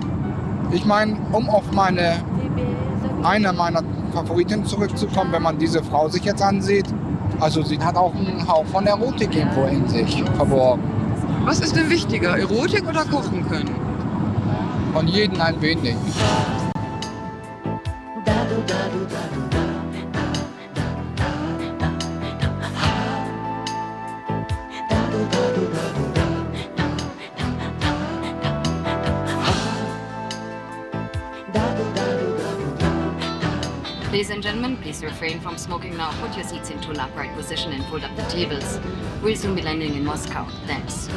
Ich 0.74 0.86
meine, 0.86 1.18
um 1.32 1.50
auf 1.50 1.72
meine, 1.74 2.24
eine 3.24 3.54
meiner 3.54 3.84
Favoritinnen 4.14 4.66
zurückzukommen, 4.66 5.32
wenn 5.34 5.44
man 5.44 5.58
diese 5.58 5.84
Frau 5.84 6.08
sich 6.08 6.24
jetzt 6.24 6.42
ansieht, 6.42 6.86
also 7.40 7.62
sie 7.62 7.80
hat 7.80 7.98
auch 7.98 8.14
einen 8.16 8.48
Hauch 8.48 8.66
von 8.68 8.86
Erotik 8.86 9.36
irgendwo 9.36 9.66
in 9.66 9.88
sich 9.88 10.24
verborgen. 10.36 10.84
Was 11.46 11.60
ist 11.60 11.76
denn 11.76 11.90
wichtiger, 11.90 12.38
Erotik 12.38 12.88
oder 12.88 13.04
kochen 13.06 13.48
können? 13.50 13.76
Von 14.94 15.08
jedem 15.08 15.42
ein 15.42 15.62
wenig. 15.62 15.96
Please 34.92 35.04
refrain 35.06 35.40
from 35.40 35.58
smoking 35.58 35.96
now. 35.96 36.12
Put 36.20 36.36
your 36.36 36.44
seats 36.44 36.70
into 36.70 36.92
an 36.92 37.00
upright 37.00 37.34
position 37.34 37.72
and 37.72 37.86
fold 37.86 38.04
up 38.04 38.14
the 38.18 38.24
tables. 38.24 38.78
We'll 39.24 39.38
soon 39.38 39.56
be 39.56 39.62
landing 39.62 39.96
in 39.96 40.04
Moscow. 40.04 40.46
Thanks. 40.68 41.08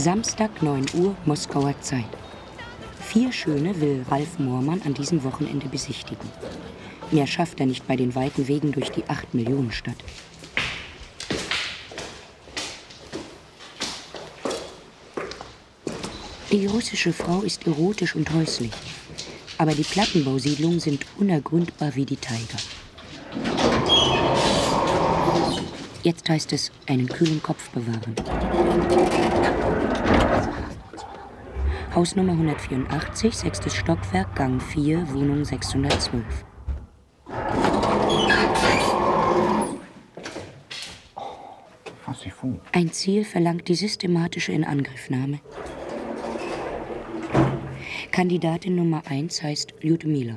Samstag 0.00 0.62
9 0.62 0.86
Uhr 0.94 1.14
Moskauer 1.26 1.78
Zeit. 1.82 2.08
Vier 3.02 3.30
Schöne 3.32 3.78
will 3.82 4.02
Ralf 4.10 4.38
Moormann 4.38 4.80
an 4.86 4.94
diesem 4.94 5.22
Wochenende 5.24 5.68
besichtigen. 5.68 6.26
Mehr 7.10 7.26
schafft 7.26 7.60
er 7.60 7.66
nicht 7.66 7.86
bei 7.86 7.96
den 7.96 8.14
weiten 8.14 8.48
Wegen 8.48 8.72
durch 8.72 8.88
die 8.88 9.04
8 9.10 9.34
Millionen 9.34 9.70
Stadt. 9.72 9.98
Die 16.50 16.64
russische 16.64 17.12
Frau 17.12 17.42
ist 17.42 17.66
erotisch 17.66 18.16
und 18.16 18.32
häuslich. 18.32 18.72
Aber 19.58 19.74
die 19.74 19.84
Plattenbausiedlungen 19.84 20.80
sind 20.80 21.04
unergründbar 21.18 21.94
wie 21.94 22.06
die 22.06 22.16
Tiger. 22.16 22.58
Jetzt 26.02 26.30
heißt 26.30 26.52
es, 26.54 26.72
einen 26.86 27.06
kühlen 27.08 27.42
Kopf 27.42 27.68
bewahren. 27.70 28.14
Hausnummer 31.94 32.32
184, 32.32 33.36
sechstes 33.36 33.74
Stockwerk, 33.74 34.34
Gang 34.34 34.62
4, 34.62 35.12
Wohnung 35.12 35.44
612. 35.44 36.24
Was 42.06 42.24
ich 42.24 42.32
fu. 42.32 42.58
Ein 42.72 42.92
Ziel 42.92 43.24
verlangt 43.24 43.68
die 43.68 43.74
systematische 43.74 44.52
Inangriffnahme. 44.52 45.40
Kandidatin 48.10 48.76
Nummer 48.76 49.02
1 49.06 49.42
heißt 49.42 49.74
Lyudmila. 49.82 50.36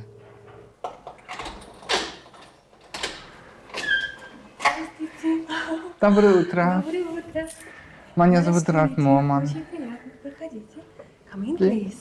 Доброе 6.02 6.42
утро. 6.42 6.84
Меня 8.16 8.42
зовут 8.42 8.68
Рalf 8.68 8.96
Moormann. 8.96 9.48
Come 11.30 11.44
in, 11.44 11.56
please. 11.56 11.96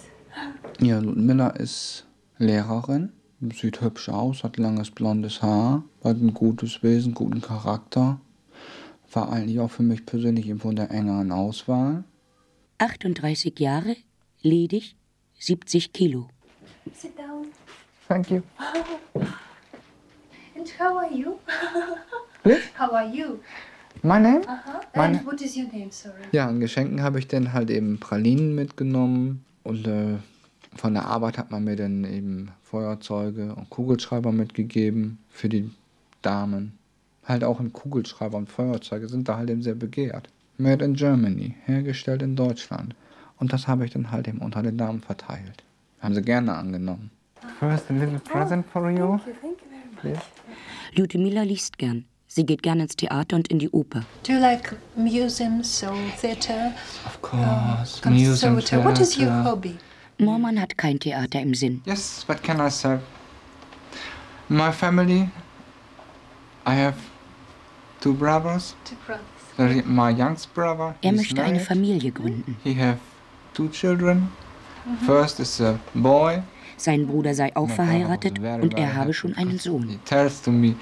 Ja, 0.80 1.00
Ludmilla 1.00 1.50
ist 1.50 2.06
Lehrerin, 2.38 3.12
sieht 3.54 3.82
hübsch 3.82 4.10
aus, 4.10 4.44
hat 4.44 4.58
langes 4.58 4.92
blondes 4.92 5.42
Haar, 5.42 5.84
hat 6.04 6.18
ein 6.18 6.34
gutes 6.34 6.84
Wesen, 6.84 7.14
guten 7.14 7.42
Charakter. 7.42 8.20
War 9.12 9.32
eigentlich 9.32 9.60
auch 9.60 9.72
für 9.72 9.84
mich 9.84 10.06
persönlich 10.06 10.48
irgendwo 10.48 10.70
in 10.70 10.76
der 10.76 10.92
engeren 10.92 11.32
Auswahl. 11.32 12.04
38 12.78 13.60
Jahre, 13.60 13.96
ledig, 14.42 14.96
70 15.40 15.94
Kilo. 15.94 16.30
Sit 16.94 17.18
down. 17.18 17.48
Thank 18.08 18.30
you. 18.32 18.44
And 20.56 20.80
how 20.80 20.98
are 20.98 21.12
you? 21.12 21.40
Please? 22.44 22.62
How 22.78 22.92
are 22.94 23.08
you? 23.08 23.40
My 24.03 24.19
name? 24.19 24.41
Uh-huh. 24.41 24.81
Meine- 24.95 25.19
And 25.19 25.27
what 25.27 25.41
is 25.41 25.57
your 25.57 25.67
name, 25.73 25.91
sorry? 25.91 26.15
Ja, 26.33 26.49
an 26.49 26.61
Geschenken 26.61 27.03
habe 27.03 27.19
ich 27.19 27.29
dann 27.29 27.53
halt 27.53 27.71
eben 27.71 27.99
Pralinen 28.01 28.55
mitgenommen 28.55 29.45
und 29.63 29.87
äh, 29.87 30.17
von 30.75 30.95
der 30.95 31.07
Arbeit 31.07 31.39
hat 31.39 31.51
man 31.51 31.65
mir 31.65 31.77
dann 31.77 32.05
eben 32.05 32.51
Feuerzeuge 32.63 33.55
und 33.55 33.71
Kugelschreiber 33.71 34.33
mitgegeben 34.33 35.19
für 35.31 35.49
die 35.49 35.71
Damen. 36.23 36.73
Halt 37.25 37.45
auch 37.45 37.61
in 37.61 37.73
Kugelschreiber 37.73 38.37
und 38.39 38.51
Feuerzeuge 38.51 39.09
sind 39.09 39.29
da 39.29 39.37
halt 39.37 39.51
eben 39.51 39.63
sehr 39.63 39.75
begehrt. 39.77 40.29
Made 40.59 40.85
in 40.85 40.95
Germany, 40.95 41.55
hergestellt 41.67 42.23
in 42.23 42.35
Deutschland. 42.37 42.95
Und 43.39 43.53
das 43.53 43.69
habe 43.69 43.85
ich 43.85 43.93
dann 43.93 44.11
halt 44.11 44.27
eben 44.29 44.39
unter 44.39 44.63
den 44.63 44.77
Damen 44.79 45.01
verteilt. 45.01 45.63
Haben 46.01 46.15
sie 46.15 46.23
gerne 46.23 46.55
angenommen. 46.55 47.11
First 47.61 47.91
a 47.91 47.95
little 47.95 48.19
present 48.19 48.67
for 48.67 48.91
you. 48.91 49.19
Thank 49.19 49.27
you, 49.27 49.33
thank 49.41 49.59
you 49.63 50.01
very 50.01 50.15
much. 50.15 50.23
Lyudmila 50.95 51.43
liest 51.43 51.79
gern. 51.79 52.05
Sie 52.35 52.47
geht 52.47 52.62
gern 52.62 52.81
ins 52.81 52.97
Theater 52.97 53.37
und 53.37 53.49
in 53.49 53.59
die 53.59 53.69
Oper. 53.73 54.05
Do 54.27 54.33
you 54.33 54.39
like 54.39 54.75
museums 54.97 55.85
or 55.85 55.95
theater? 56.19 56.73
Of 57.05 57.21
course, 57.21 58.01
Conservatory. 58.01 58.83
What 58.83 58.99
is 59.01 59.19
your 59.19 59.45
hobby? 59.45 59.77
Moormann 60.17 60.59
hat 60.59 60.79
kein 60.79 60.99
Theater 60.99 61.41
im 61.43 61.53
Sinn. 61.53 61.83
Yes, 61.85 62.25
what 62.27 62.43
can 62.43 62.59
I 62.59 62.71
say? 62.71 63.01
My 64.49 64.73
family, 64.73 65.29
I 66.67 66.75
have 66.75 66.95
two 68.01 68.15
brothers. 68.15 68.77
Two 68.87 68.97
brothers. 69.07 69.85
My 69.85 70.09
youngest 70.11 70.55
brother, 70.55 70.95
Er 71.03 71.12
möchte 71.12 71.43
eine 71.43 71.53
married. 71.53 71.67
Familie 71.69 72.12
gründen. 72.12 72.57
He 72.65 72.75
have 72.81 72.97
two 73.53 73.69
children. 73.69 74.31
First 75.05 75.39
is 75.39 75.61
a 75.61 75.79
boy. 75.93 76.43
Sein 76.79 77.07
Bruder 77.07 77.35
sei 77.35 77.55
auch 77.55 77.69
verheiratet 77.69 78.39
und 78.39 78.73
er 78.73 78.95
habe 78.97 79.12
schon 79.12 79.35
einen 79.37 79.59
Sohn. 79.59 79.87
He 79.87 79.99
tells 80.07 80.41
to 80.41 80.51
me, 80.51 80.77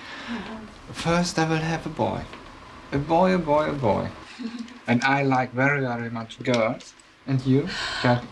first 0.92 1.38
I 1.38 1.49
will 1.49 1.62
have 1.62 1.87
a 1.87 1.90
boy. 1.90 2.20
A 2.92 2.99
boy, 2.99 3.35
a 3.35 3.38
boy, 3.38 3.68
a 3.68 3.73
boy. 3.73 4.06
And 4.87 5.02
I 5.04 5.23
like 5.23 5.52
very, 5.52 5.80
very 5.80 6.11
much 6.11 6.38
girls. 6.42 6.94
And 7.26 7.40
you? 7.47 7.68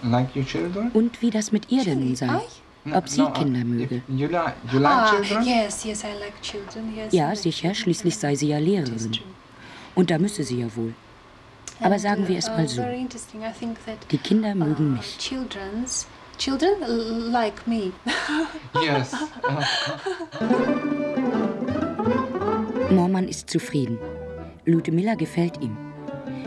Like 0.03 0.35
your 0.35 0.45
children? 0.45 0.91
Und 0.95 1.21
wie 1.23 1.31
das 1.31 1.53
mit 1.53 1.71
ihr 1.71 1.85
denn 1.85 2.01
nun 2.01 2.17
sei. 2.17 2.41
Ob 2.93 3.09
sie 3.09 3.21
No, 3.21 3.29
uh, 3.29 3.33
Kinder 3.33 3.65
möge. 3.65 4.03
You 4.09 4.29
like, 4.29 4.55
you 4.73 4.79
like 4.79 4.93
Ah, 4.93 5.11
children? 5.11 5.47
yes, 5.47 5.85
yes, 5.85 6.05
I 6.05 6.19
like 6.19 6.41
children. 6.41 6.95
Yes, 6.97 7.13
Ja, 7.13 7.35
sicher, 7.37 7.61
children. 7.61 7.75
schließlich 7.75 8.17
sei 8.17 8.35
sie 8.35 8.49
ja 8.49 8.59
Lehrerin. 8.59 9.13
Und 9.95 10.11
da 10.11 10.19
müsse 10.19 10.43
sie 10.43 10.61
ja 10.61 10.75
wohl. 10.75 10.95
Aber 11.81 11.99
sagen 11.99 12.27
wir 12.27 12.35
uh, 12.35 12.39
es 12.39 12.49
uh, 12.49 12.53
mal 12.53 12.69
so. 12.69 12.83
Think 12.83 13.77
that 13.87 14.11
Die 14.11 14.19
Kinder 14.19 14.55
mögen 14.55 14.95
uh, 14.95 14.97
mich. 14.97 15.19
children's 15.19 16.07
children 16.39 17.31
like 17.31 17.67
me. 17.67 17.93
Yes. 18.83 19.13
Mormann 22.91 23.29
ist 23.29 23.51
zufrieden. 23.51 23.99
Ludmilla 24.65 25.15
gefällt 25.15 25.61
ihm. 25.61 25.77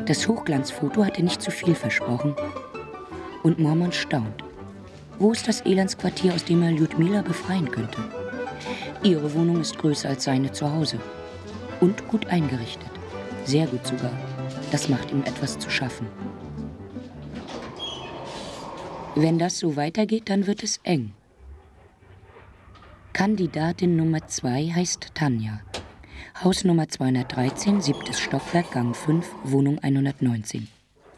Das 0.08 0.28
Hochglanzfoto 0.28 1.06
hatte 1.06 1.22
nicht 1.22 1.40
zu 1.40 1.52
viel 1.52 1.76
versprochen. 1.76 2.36
Und 3.44 3.60
Mormann 3.60 3.92
staunt. 3.92 4.44
Wo 5.20 5.32
ist 5.32 5.48
das 5.48 5.62
Elendsquartier, 5.62 6.34
aus 6.34 6.44
dem 6.44 6.64
er 6.64 6.72
Ludmilla 6.72 7.22
befreien 7.22 7.70
könnte? 7.70 8.00
Ihre 9.04 9.32
Wohnung 9.36 9.62
ist 9.62 9.78
größer 9.78 10.10
als 10.10 10.24
seine 10.24 10.52
zu 10.52 10.72
Hause. 10.72 10.98
Und 11.80 12.08
gut 12.08 12.26
eingerichtet. 12.28 12.90
Sehr 13.46 13.68
gut 13.68 13.86
sogar. 13.86 14.14
Das 14.72 14.90
macht 14.90 15.12
ihm 15.12 15.22
etwas 15.22 15.60
zu 15.60 15.70
schaffen. 15.70 16.08
Wenn 19.14 19.38
das 19.38 19.60
so 19.60 19.76
weitergeht, 19.76 20.30
dann 20.30 20.48
wird 20.48 20.64
es 20.64 20.80
eng. 20.84 21.14
Kandidatin 23.14 23.96
Nummer 23.96 24.26
2 24.26 24.72
heißt 24.74 25.14
Tanja. 25.14 25.60
Haus 26.44 26.64
Nummer 26.64 26.88
213, 26.88 27.82
siebtes 27.82 28.20
Stockwerk, 28.20 28.72
Gang 28.72 28.94
5, 28.94 29.28
Wohnung 29.44 29.80
119. 29.82 30.68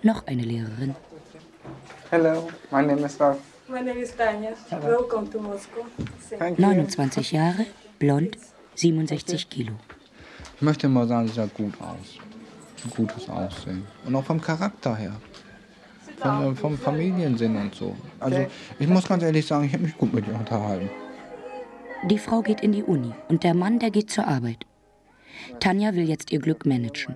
Noch 0.02 0.28
eine 0.28 0.44
Lehrerin. 0.44 0.96
Hello, 2.12 2.50
my 2.72 2.82
name 2.86 3.06
is 3.06 3.20
Ralph. 3.20 3.40
My 3.70 3.82
name 3.82 4.02
is 4.02 4.16
Tanya. 4.16 4.54
Welcome 4.82 5.30
to 5.32 5.40
Moscow. 5.40 5.86
Thank 6.38 6.60
you. 6.60 6.66
29 6.66 7.32
Jahre, 7.32 7.66
blond, 8.00 8.38
67 8.76 9.50
Kilo. 9.50 9.74
Ich 10.56 10.62
möchte 10.62 10.88
mal 10.90 11.08
sagen, 11.08 11.28
sie 11.28 11.34
sah 11.34 11.46
gut 11.46 11.74
aus. 11.80 12.20
Ein 12.84 12.92
gutes 12.96 13.30
Aussehen. 13.30 13.88
Und 14.06 14.16
auch 14.16 14.24
vom 14.24 14.42
Charakter 14.42 14.96
her. 14.96 15.16
Vom, 16.18 16.52
äh, 16.52 16.56
vom 16.56 16.78
Familiensinn 16.78 17.56
und 17.56 17.74
so. 17.74 17.96
Also, 18.20 18.46
ich 18.80 18.88
muss 18.88 19.08
ganz 19.08 19.24
ehrlich 19.24 19.46
sagen, 19.46 19.66
ich 19.66 19.74
habe 19.74 19.84
mich 19.84 19.98
gut 19.98 20.14
mit 20.14 20.28
ihr 20.28 20.36
unterhalten. 20.36 20.90
Die 22.10 22.20
Frau 22.20 22.42
geht 22.42 22.62
in 22.62 22.74
die 22.74 22.84
Uni 22.84 23.14
und 23.30 23.44
der 23.44 23.54
Mann, 23.54 23.80
der 23.80 23.90
geht 23.90 24.12
zur 24.12 24.28
Arbeit. 24.28 24.66
Tanja 25.60 25.96
will 25.96 26.08
jetzt 26.08 26.32
ihr 26.32 26.40
Glück 26.40 26.66
managen. 26.66 27.16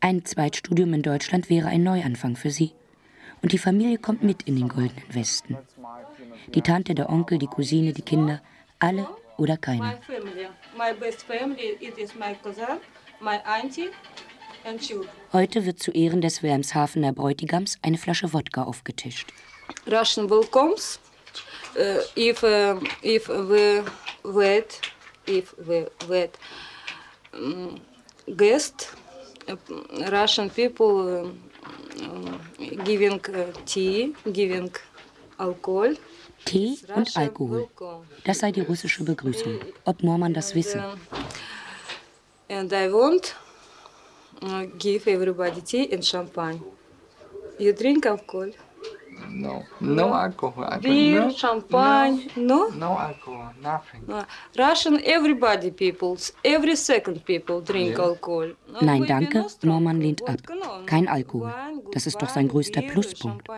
Ein 0.00 0.24
Zweitstudium 0.24 0.94
in 0.94 1.02
Deutschland 1.02 1.50
wäre 1.50 1.68
ein 1.68 1.82
Neuanfang 1.82 2.36
für 2.36 2.50
sie. 2.50 2.72
Und 3.42 3.52
die 3.52 3.58
Familie 3.58 3.98
kommt 3.98 4.22
mit 4.22 4.42
in 4.42 4.56
den 4.56 4.68
goldenen 4.68 5.14
Westen. 5.14 5.56
Die 6.54 6.62
Tante, 6.62 6.94
der 6.94 7.10
Onkel, 7.10 7.38
die 7.38 7.46
Cousine, 7.46 7.92
die 7.92 8.02
Kinder, 8.02 8.42
alle 8.78 9.06
oder 9.36 9.56
keiner. 9.56 9.98
children. 14.78 15.08
Heute 15.32 15.64
wird 15.64 15.82
zu 15.82 15.90
Ehren 15.92 16.20
des 16.20 16.42
Wilhelmshavener 16.42 17.12
Bräutigams 17.12 17.78
eine 17.82 17.98
Flasche 17.98 18.32
Wodka 18.32 18.64
aufgetischt. 18.64 19.32
Russian 19.86 20.28
welcomes. 20.28 20.98
Uh, 21.76 22.00
if 22.16 22.42
uh, 22.42 22.80
if 23.02 23.28
we 23.28 23.84
wait, 24.24 24.80
if 25.38 25.54
we 25.66 25.86
wait, 26.08 26.38
um, 27.32 27.80
guest, 28.36 28.90
uh, 29.48 29.56
Russian 30.10 30.50
people 30.50 31.32
um, 32.02 32.40
giving 32.84 33.20
uh, 33.20 33.52
tea, 33.64 34.14
giving 34.32 34.70
alcohol. 35.38 35.94
Tee 36.44 36.78
und 36.88 36.96
Russian 36.96 37.22
Alkohol. 37.24 37.68
Das 38.24 38.38
sei 38.38 38.50
die 38.50 38.62
russische 38.62 39.04
Begrüßung. 39.04 39.60
Ob 39.84 40.02
Mormann 40.02 40.32
das 40.32 40.54
wisse. 40.54 40.82
And 42.48 42.72
I 42.72 42.90
want 42.90 43.34
uh, 44.42 44.66
give 44.78 45.06
everybody 45.06 45.60
tea 45.60 45.92
and 45.92 46.04
champagne. 46.04 46.62
You 47.58 47.74
drink 47.74 48.06
alcohol? 48.06 48.52
No. 49.28 49.64
No 49.80 50.12
alcohol. 50.14 50.64
I 50.64 50.78
drink 50.78 50.82
Beer, 50.82 51.20
no, 51.26 51.30
champagne, 51.30 52.30
no? 52.36 52.68
No 52.70 52.96
alcohol, 52.98 53.52
nothing. 53.62 54.02
Uh, 54.08 54.24
Russian 54.58 55.00
everybody 55.04 55.70
peoples, 55.70 56.32
every 56.44 56.76
second 56.76 57.24
people 57.24 57.60
drink 57.60 57.96
Yeah. 57.96 58.04
alcohol. 58.06 58.50
Uh, 58.74 58.84
Nein, 58.84 59.04
danke. 59.06 59.38
no. 59.62 59.72
Mormann 59.72 60.00
lehnt 60.00 60.22
ab. 60.28 60.38
No, 60.48 60.54
no. 60.54 60.86
Kein 60.86 61.08
Alkohol. 61.08 61.52
Das 61.92 62.06
ist 62.06 62.20
doch 62.20 62.28
sein 62.28 62.48
größter 62.48 62.82
Pluspunkt. 62.82 63.48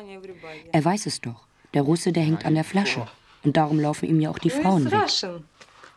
Er 0.72 0.84
weiß 0.84 1.06
es 1.06 1.20
doch. 1.20 1.46
Der 1.74 1.82
Russe, 1.82 2.12
der 2.12 2.22
hängt 2.22 2.44
an 2.44 2.54
der 2.54 2.64
Flasche. 2.64 3.06
Und 3.44 3.56
darum 3.56 3.80
laufen 3.80 4.06
ihm 4.08 4.20
ja 4.20 4.30
auch 4.30 4.38
die 4.38 4.50
Frauen 4.50 4.90
weg. 4.90 5.02
Russian. 5.02 5.44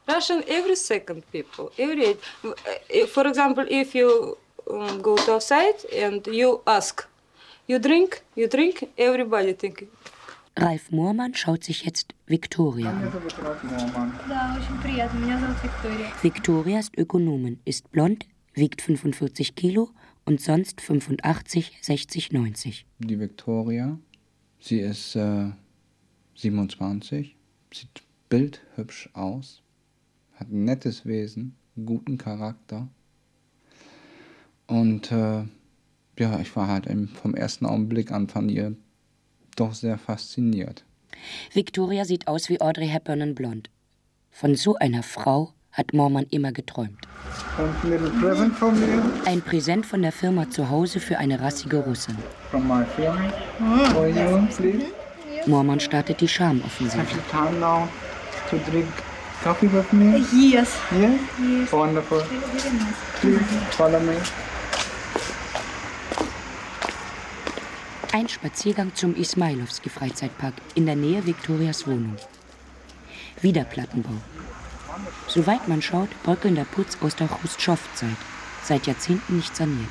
Russian 0.07 0.43
every 0.47 0.75
second 0.75 1.23
people. 1.31 1.71
Every 1.77 2.15
uh, 2.43 3.07
for 3.07 3.25
example, 3.25 3.65
if 3.69 3.93
you 3.95 4.35
go 5.01 5.15
to 5.15 5.33
outside 5.35 5.75
and 6.03 6.25
you 6.27 6.59
ask, 6.65 7.07
You 7.67 7.79
drink, 7.79 8.21
you 8.35 8.47
drink, 8.47 8.89
everybody 8.95 9.55
drink. 9.57 9.87
Ralf 10.55 10.91
Moormann 10.91 11.33
schaut 11.33 11.63
sich 11.63 11.83
jetzt 11.83 12.13
Viktoria 12.27 12.91
an. 12.91 13.11
Viktoria 16.21 16.79
ist 16.79 16.95
Ökonomin, 16.95 17.59
ist 17.65 17.91
blond, 17.91 18.27
wiegt 18.53 18.83
45 18.83 19.55
Kilo 19.55 19.89
und 20.25 20.41
sonst 20.41 20.79
85, 20.79 21.79
60, 21.81 22.31
90. 22.31 22.85
Die 22.99 23.19
Viktoria, 23.19 23.97
sie 24.59 24.81
ist 24.81 25.15
äh, 25.15 25.49
27, 26.35 27.35
sieht 27.73 28.03
bildhübsch 28.29 29.09
aus, 29.13 29.63
hat 30.35 30.51
ein 30.51 30.65
nettes 30.65 31.07
Wesen, 31.07 31.55
guten 31.83 32.19
Charakter 32.19 32.87
und 34.67 35.11
äh, 35.11 35.45
ja, 36.17 36.39
ich 36.39 36.55
war 36.55 36.67
halt 36.67 36.87
vom 37.21 37.35
ersten 37.35 37.65
Augenblick 37.65 38.11
an 38.11 38.27
von 38.27 38.49
ihr 38.49 38.73
doch 39.55 39.73
sehr 39.73 39.97
fasziniert. 39.97 40.83
Victoria 41.53 42.05
sieht 42.05 42.27
aus 42.27 42.49
wie 42.49 42.59
Audrey 42.61 42.87
Hepburn 42.87 43.21
in 43.21 43.35
blond. 43.35 43.69
Von 44.31 44.55
so 44.55 44.75
einer 44.75 45.01
Frau 45.03 45.53
hat 45.71 45.93
Moormann 45.93 46.25
immer 46.29 46.51
geträumt. 46.51 46.99
Und 47.57 47.89
little 47.89 48.09
present 48.21 48.53
from 48.55 48.75
you, 48.75 49.01
Ein 49.25 49.41
Präsent 49.41 49.85
von 49.85 50.01
der 50.01 50.11
Firma 50.11 50.49
zu 50.49 50.69
Hause 50.69 50.99
für 50.99 51.17
eine 51.17 51.39
rassige 51.39 51.77
Russin. 51.77 52.15
from 52.51 52.67
my 52.67 52.83
firm, 52.95 53.17
for 53.93 54.07
you, 54.07 54.45
please. 54.55 54.85
Moormann 55.47 55.79
startet 55.79 56.21
die 56.21 56.27
Charmoffensive. 56.27 56.97
Have 56.97 57.11
you 57.13 57.21
time 57.29 57.59
now 57.59 57.87
to 58.49 58.57
drink 58.69 58.87
coffee 59.43 59.67
with 59.71 59.91
me? 59.93 60.17
Yes. 60.33 60.69
Yes? 60.99 61.71
Wonderful. 61.71 62.21
Please 63.21 63.39
follow 63.71 63.99
me. 63.99 64.13
Ein 68.15 68.29
Spaziergang 68.29 68.95
zum 68.95 69.13
Ismailowski 69.13 69.89
Freizeitpark 69.89 70.53
in 70.73 70.85
der 70.85 70.95
Nähe 70.95 71.25
Viktorias 71.25 71.85
Wohnung. 71.85 72.15
Wieder 73.41 73.65
Plattenbau. 73.65 74.13
Soweit 75.27 75.67
man 75.67 75.81
schaut, 75.81 76.07
bröckelnder 76.23 76.63
Putz 76.63 76.97
aus 77.01 77.17
der 77.17 77.27
Chruschtschow-Zeit. 77.27 78.15
Seit 78.63 78.87
Jahrzehnten 78.87 79.35
nicht 79.35 79.53
saniert. 79.53 79.89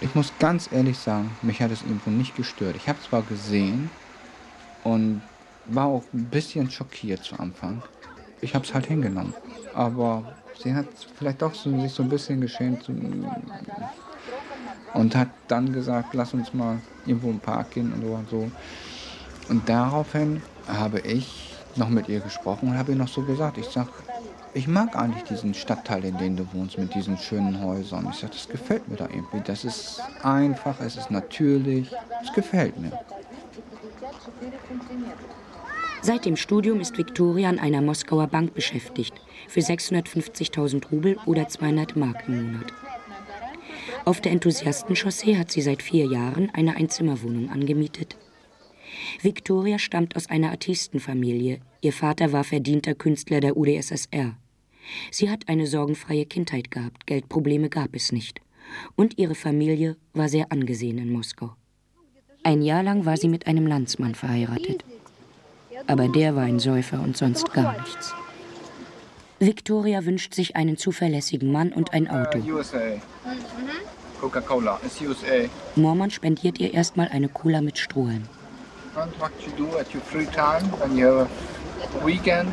Ich 0.00 0.12
muss 0.16 0.32
ganz 0.40 0.72
ehrlich 0.72 0.98
sagen, 0.98 1.30
mich 1.40 1.62
hat 1.62 1.70
es 1.70 1.82
irgendwo 1.82 2.10
nicht 2.10 2.34
gestört. 2.34 2.74
Ich 2.74 2.88
habe 2.88 2.98
zwar 3.00 3.22
gesehen 3.22 3.90
und 4.82 5.22
war 5.66 5.86
auch 5.86 6.04
ein 6.12 6.24
bisschen 6.24 6.68
schockiert 6.68 7.22
zu 7.22 7.38
Anfang. 7.38 7.80
Ich 8.40 8.56
habe 8.56 8.64
es 8.64 8.74
halt 8.74 8.86
hingenommen. 8.86 9.34
Aber 9.72 10.34
sie 10.60 10.74
hat 10.74 10.86
vielleicht 11.16 11.42
doch 11.42 11.54
so, 11.54 11.80
sich 11.80 11.92
so 11.92 12.02
ein 12.02 12.08
bisschen 12.08 12.40
geschämt 12.40 12.90
und 14.94 15.14
hat 15.14 15.28
dann 15.48 15.72
gesagt, 15.72 16.14
lass 16.14 16.34
uns 16.34 16.54
mal 16.54 16.78
irgendwo 17.06 17.30
im 17.30 17.40
Park 17.40 17.72
gehen 17.72 17.92
und 17.92 18.28
so 18.30 18.50
und 19.48 19.68
daraufhin 19.68 20.42
habe 20.66 21.00
ich 21.00 21.54
noch 21.76 21.88
mit 21.88 22.08
ihr 22.08 22.20
gesprochen 22.20 22.70
und 22.70 22.78
habe 22.78 22.92
ihr 22.92 22.98
noch 22.98 23.08
so 23.08 23.22
gesagt, 23.22 23.58
ich 23.58 23.66
sag, 23.66 23.88
ich 24.54 24.66
mag 24.66 24.96
eigentlich 24.96 25.24
diesen 25.24 25.54
Stadtteil, 25.54 26.04
in 26.04 26.18
dem 26.18 26.36
du 26.36 26.46
wohnst, 26.52 26.78
mit 26.78 26.94
diesen 26.94 27.16
schönen 27.18 27.62
Häusern. 27.62 28.08
Ich 28.10 28.18
sag, 28.18 28.32
das 28.32 28.48
gefällt 28.48 28.88
mir 28.88 28.96
da 28.96 29.04
irgendwie. 29.04 29.40
Das 29.44 29.64
ist 29.64 30.00
einfach, 30.22 30.80
es 30.80 30.96
ist 30.96 31.10
natürlich, 31.10 31.90
es 32.22 32.32
gefällt 32.32 32.78
mir. 32.78 32.92
Seit 36.02 36.24
dem 36.24 36.36
Studium 36.36 36.80
ist 36.80 36.96
Viktoria 36.96 37.48
an 37.48 37.58
einer 37.58 37.82
Moskauer 37.82 38.26
Bank 38.28 38.54
beschäftigt. 38.54 39.14
Für 39.48 39.60
650.000 39.60 40.88
Rubel 40.90 41.18
oder 41.26 41.48
200 41.48 41.96
Mark 41.96 42.24
im 42.28 42.52
Monat. 42.52 42.72
Auf 44.04 44.20
der 44.20 44.32
Enthusiastenchaussee 44.32 45.36
hat 45.36 45.50
sie 45.50 45.62
seit 45.62 45.82
vier 45.82 46.06
Jahren 46.06 46.50
eine 46.54 46.76
Einzimmerwohnung 46.76 47.50
angemietet. 47.50 48.16
Victoria 49.22 49.78
stammt 49.78 50.16
aus 50.16 50.28
einer 50.28 50.50
Artistenfamilie. 50.50 51.60
Ihr 51.80 51.92
Vater 51.92 52.32
war 52.32 52.44
verdienter 52.44 52.94
Künstler 52.94 53.40
der 53.40 53.56
UdSSR. 53.56 54.36
Sie 55.10 55.30
hat 55.30 55.48
eine 55.48 55.66
sorgenfreie 55.66 56.24
Kindheit 56.24 56.70
gehabt, 56.70 57.06
Geldprobleme 57.06 57.68
gab 57.68 57.94
es 57.94 58.12
nicht. 58.12 58.40
Und 58.96 59.18
ihre 59.18 59.34
Familie 59.34 59.96
war 60.12 60.28
sehr 60.28 60.50
angesehen 60.52 60.98
in 60.98 61.12
Moskau. 61.12 61.54
Ein 62.42 62.62
Jahr 62.62 62.82
lang 62.82 63.04
war 63.04 63.16
sie 63.16 63.28
mit 63.28 63.46
einem 63.46 63.66
Landsmann 63.66 64.14
verheiratet. 64.14 64.84
Aber 65.86 66.08
der 66.08 66.34
war 66.34 66.44
ein 66.44 66.58
Säufer 66.58 67.02
und 67.02 67.16
sonst 67.16 67.52
gar 67.52 67.78
nichts. 67.80 68.14
Victoria 69.40 70.04
wünscht 70.04 70.34
sich 70.34 70.56
einen 70.56 70.76
zuverlässigen 70.76 71.52
Mann 71.52 71.72
und 71.72 71.92
ein 71.92 72.10
Auto. 72.10 72.38
USA. 72.38 72.78
Coca-Cola. 74.20 74.80
It's 74.84 75.00
USA. 75.00 75.48
Mormon 75.76 76.10
spendiert 76.10 76.58
ihr 76.58 76.74
erstmal 76.74 77.08
eine 77.08 77.28
Cola 77.28 77.60
mit 77.60 77.78
Strohhalm. 77.78 78.24
And 78.96 79.12
what 79.20 79.30
you 79.46 79.52
do 79.56 79.78
at 79.78 79.94
your 79.94 80.02
free 80.02 80.26
time 80.26 80.68
when 80.80 80.96
you 80.96 81.18
have 81.18 82.02
a 82.02 82.04
weekend? 82.04 82.52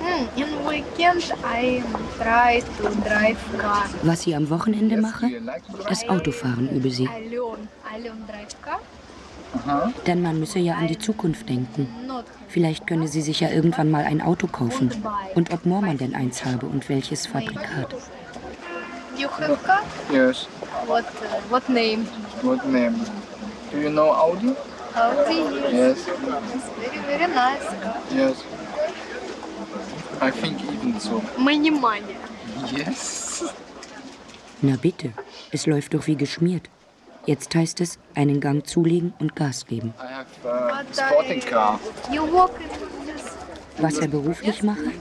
Mm, 0.00 0.40
in 0.40 0.46
weekend 0.66 1.34
I 1.44 1.82
try 2.16 2.62
to 2.78 2.88
drive 3.06 3.36
car. 3.58 3.84
Was 4.04 4.22
sie 4.22 4.34
am 4.34 4.48
Wochenende 4.48 4.96
mache? 4.96 5.26
Das 5.86 6.08
Autofahren 6.08 6.70
übe 6.70 6.90
sie. 6.90 7.10
Denn 10.06 10.22
man 10.22 10.40
müsse 10.40 10.60
ja 10.60 10.76
an 10.76 10.86
die 10.86 10.98
Zukunft 10.98 11.46
denken. 11.46 11.88
Vielleicht 12.48 12.86
könne 12.86 13.08
sie 13.08 13.22
sich 13.22 13.40
ja 13.40 13.50
irgendwann 13.50 13.90
mal 13.90 14.04
ein 14.04 14.20
Auto 14.22 14.46
kaufen. 14.46 14.90
Und 15.34 15.52
ob 15.52 15.66
Mormon 15.66 15.98
denn 15.98 16.14
eins 16.14 16.44
habe 16.44 16.66
und 16.66 16.88
welches 16.88 17.26
Fabrikat. 17.26 17.94
you 19.18 19.28
have 19.28 19.62
car? 19.64 19.82
Yes. 20.10 20.46
What 20.86 21.04
uh, 21.04 21.50
what 21.50 21.68
name? 21.68 22.04
What 22.42 22.64
name? 22.66 22.94
Do 23.70 23.80
you 23.80 23.90
know 23.90 24.10
Audi? 24.10 24.54
Audi. 24.94 25.38
Yes. 25.74 26.06
It's 26.06 26.68
very 26.78 26.98
very 27.06 27.26
nice 27.34 27.66
car. 27.82 27.96
Yes. 28.14 28.44
I 30.20 30.30
think 30.30 30.62
even 30.62 31.00
so. 31.00 31.22
Many 31.38 31.70
money. 31.70 32.16
Yes. 32.72 33.44
Na 34.62 34.76
bitte, 34.76 35.12
es 35.52 35.66
läuft 35.66 35.94
doch 35.94 36.06
wie 36.06 36.16
geschmiert. 36.16 36.68
Jetzt 37.28 37.54
heißt 37.54 37.82
es, 37.82 37.98
einen 38.14 38.40
Gang 38.40 38.66
zulegen 38.66 39.12
und 39.18 39.36
Gas 39.36 39.66
geben. 39.66 39.92
This. 40.82 41.04
Was 43.76 43.98
er 43.98 44.08
beruflich 44.08 44.62
mache? 44.62 44.92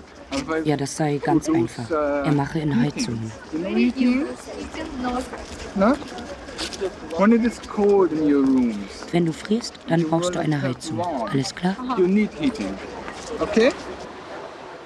Ja, 0.65 0.75
das 0.75 0.97
sei 0.97 1.21
ganz 1.23 1.47
einfach. 1.49 1.89
Er 1.89 2.33
mache 2.33 2.59
in 2.59 2.81
Heizungen. 2.81 3.31
Wenn 9.13 9.25
du 9.25 9.31
frierst, 9.31 9.75
dann 9.87 10.03
brauchst 10.03 10.35
du 10.35 10.39
eine 10.39 10.61
Heizung. 10.61 10.99
Alles 10.99 11.55
klar? 11.55 11.77
Okay? 13.39 13.71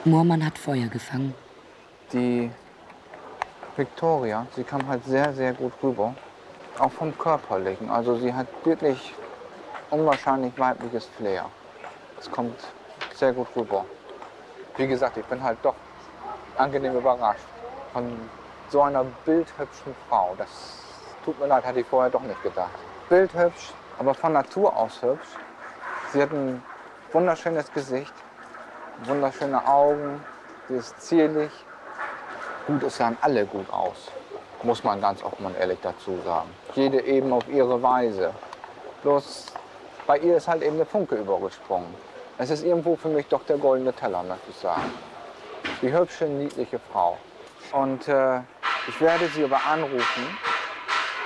Moormann 0.06 0.46
hat 0.46 0.60
Feuer 0.60 0.86
gefangen. 0.90 1.34
Die 2.14 2.52
Victoria, 3.76 4.46
sie 4.56 4.64
kam 4.64 4.88
halt 4.88 5.04
sehr, 5.06 5.34
sehr 5.34 5.54
gut 5.54 5.74
rüber. 5.82 6.14
Auch 6.82 6.92
vom 6.92 7.16
Körperlichen. 7.16 7.92
Also 7.92 8.16
sie 8.16 8.34
hat 8.34 8.48
wirklich 8.64 9.14
unwahrscheinlich 9.92 10.58
weibliches 10.58 11.06
Flair. 11.06 11.46
Es 12.20 12.32
kommt 12.32 12.60
sehr 13.14 13.34
gut 13.34 13.50
rüber. 13.56 13.86
Wie 14.78 14.88
gesagt, 14.88 15.16
ich 15.18 15.26
bin 15.26 15.44
halt 15.44 15.60
doch 15.62 15.76
angenehm 16.58 16.98
überrascht 16.98 17.46
von 17.94 18.20
so 18.70 18.82
einer 18.82 19.04
bildhübschen 19.26 19.96
Frau. 20.10 20.34
Das 20.40 20.50
tut 21.24 21.40
mir 21.40 21.46
leid, 21.46 21.64
hatte 21.64 21.82
ich 21.82 21.86
vorher 21.86 22.10
doch 22.10 22.24
nicht 22.24 22.42
gedacht. 22.42 22.72
Bildhübsch, 23.10 23.74
aber 24.00 24.16
von 24.16 24.34
Natur 24.34 24.76
aus 24.76 25.04
hübsch. 25.04 25.38
Sie 26.12 26.20
hat 26.20 26.32
ein 26.32 26.64
wunderschönes 27.12 27.72
Gesicht, 27.72 28.14
wunderschöne 29.04 29.68
Augen, 29.68 30.20
sie 30.68 30.78
ist 30.78 31.00
zierlich. 31.00 31.52
Gut, 32.66 32.82
es 32.82 32.98
sahen 32.98 33.18
alle 33.22 33.46
gut 33.46 33.72
aus, 33.72 34.12
muss 34.64 34.84
man 34.84 35.02
ganz 35.02 35.24
offen 35.24 35.46
und 35.46 35.58
ehrlich 35.58 35.80
dazu 35.82 36.18
sagen. 36.26 36.50
Jede 36.76 37.02
eben 37.02 37.34
auf 37.34 37.48
ihre 37.50 37.82
Weise. 37.82 38.34
Bloß 39.04 39.48
bei 40.08 40.18
ihr 40.20 40.38
ist 40.38 40.48
halt 40.48 40.64
eben 40.64 40.78
der 40.78 40.86
Funke 40.86 41.16
übergesprungen. 41.16 41.94
Es 42.38 42.50
ist 42.50 42.64
irgendwo 42.64 42.96
für 42.96 43.10
mich 43.10 43.28
doch 43.28 43.44
der 43.46 43.58
goldene 43.58 43.94
Teller, 43.94 44.24
möchte 44.24 44.50
ich 44.50 44.56
sagen. 44.58 44.92
Die 45.82 45.92
hübsche, 45.92 46.26
niedliche 46.26 46.80
Frau. 46.92 47.18
Und 47.72 48.08
äh, 48.08 48.40
ich 48.88 49.00
werde 49.00 49.28
sie 49.28 49.44
aber 49.44 49.60
anrufen, 49.72 50.38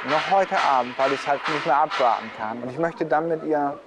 noch 0.09 0.31
heute 0.31 0.57
Abend, 0.59 0.97
weil 0.99 1.13
ich 1.13 1.19
es 1.19 1.27
halt 1.27 1.41
nicht 1.47 1.65
mehr 1.65 1.77
abwarten 1.77 2.29
kann. 2.37 2.61
Und 2.61 2.69
ich 2.69 2.77
möchte 2.77 3.05
dann 3.05 3.27
mit 3.27 3.43
ihr 3.43 3.79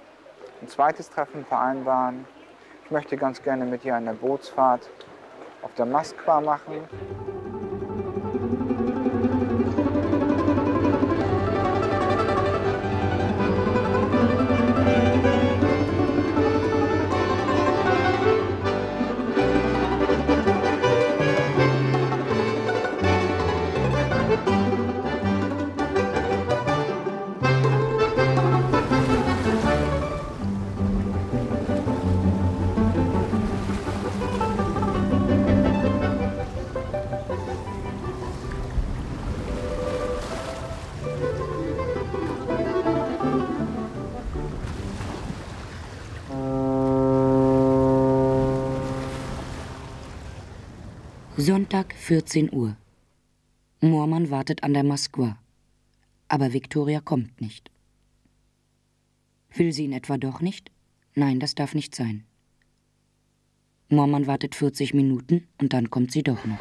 ein 0.61 0.67
zweites 0.67 1.09
Treffen 1.09 1.45
vereinbaren. 1.45 2.25
Ich 2.85 2.91
möchte 2.91 3.15
ganz 3.15 3.41
gerne 3.41 3.65
mit 3.65 3.85
ihr 3.85 3.95
eine 3.95 4.13
Bootsfahrt 4.13 4.89
auf 5.61 5.73
der 5.75 5.85
Moskwa 5.85 6.41
machen. 6.41 6.87
Sonntag, 51.41 51.93
14 51.95 52.51
Uhr. 52.51 52.75
Moormann 53.79 54.29
wartet 54.29 54.61
an 54.61 54.73
der 54.73 54.83
Moskwa. 54.83 55.37
Aber 56.27 56.51
Viktoria 56.51 56.99
kommt 56.99 57.39
nicht. 57.39 57.71
Will 59.55 59.71
sie 59.71 59.85
ihn 59.85 59.93
etwa 59.93 60.17
doch 60.17 60.41
nicht? 60.41 60.69
Nein, 61.15 61.39
das 61.39 61.55
darf 61.55 61.75
nicht 61.75 61.95
sein. 61.95 62.25
Moormann 63.87 64.27
wartet 64.27 64.53
40 64.53 64.93
Minuten 64.93 65.47
und 65.61 65.71
dann 65.71 65.89
kommt 65.89 66.11
sie 66.11 66.23
doch 66.23 66.43
noch. 66.43 66.59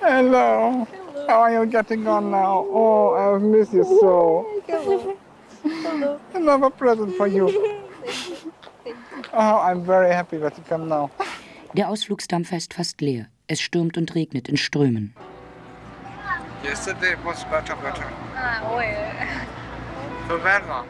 Hello. 0.00 0.84
How 1.28 1.44
are 1.44 1.54
you 1.54 1.70
getting 1.70 2.04
on 2.08 2.32
now? 2.32 2.66
Oh, 2.68 3.14
I've 3.14 3.40
missed 3.40 3.72
you 3.72 3.84
so. 3.84 4.44
Hello. 4.66 6.18
I 6.34 6.40
have 6.40 6.66
a 6.66 6.70
present 6.70 7.14
for 7.14 7.28
you. 7.28 7.48
Oh, 9.32 9.60
I'm 9.62 9.84
very 9.84 10.12
happy 10.12 10.38
that 10.38 10.58
you 10.58 10.64
come 10.68 10.88
now. 10.88 11.08
Der 11.74 11.88
Ausflugsdampfer 11.88 12.56
ist 12.56 12.74
fast 12.74 13.00
leer. 13.00 13.28
Es 13.50 13.62
stürmt 13.62 13.96
und 13.96 14.14
regnet 14.14 14.48
in 14.48 14.58
Strömen. 14.58 15.14
Yesterday 16.62 17.16
was 17.24 17.44
better, 17.44 17.74
better. 17.76 18.04
Ah, 18.36 18.60
ой. 18.74 18.84
So 20.28 20.36
better. 20.36 20.84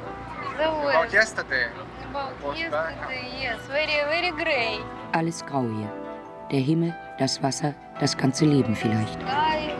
The 0.57 0.65
About 0.65 0.83
worst. 0.83 1.13
yesterday. 1.15 1.67
About 2.11 2.57
yesterday, 2.59 3.41
yes. 3.41 3.61
Very, 3.69 4.03
very 4.11 4.33
grey. 4.33 4.81
Alles 5.13 5.45
grau 5.47 5.63
hier. 5.63 5.93
Der 6.51 6.59
Himmel, 6.61 6.95
das 7.19 7.41
Wasser, 7.43 7.75
das 8.01 8.17
ganze 8.17 8.45
Leben 8.45 8.75
vielleicht. 8.75 9.21
Sky. 9.21 9.75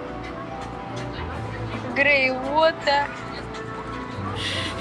Grey 1.97 2.31
water. 2.55 3.09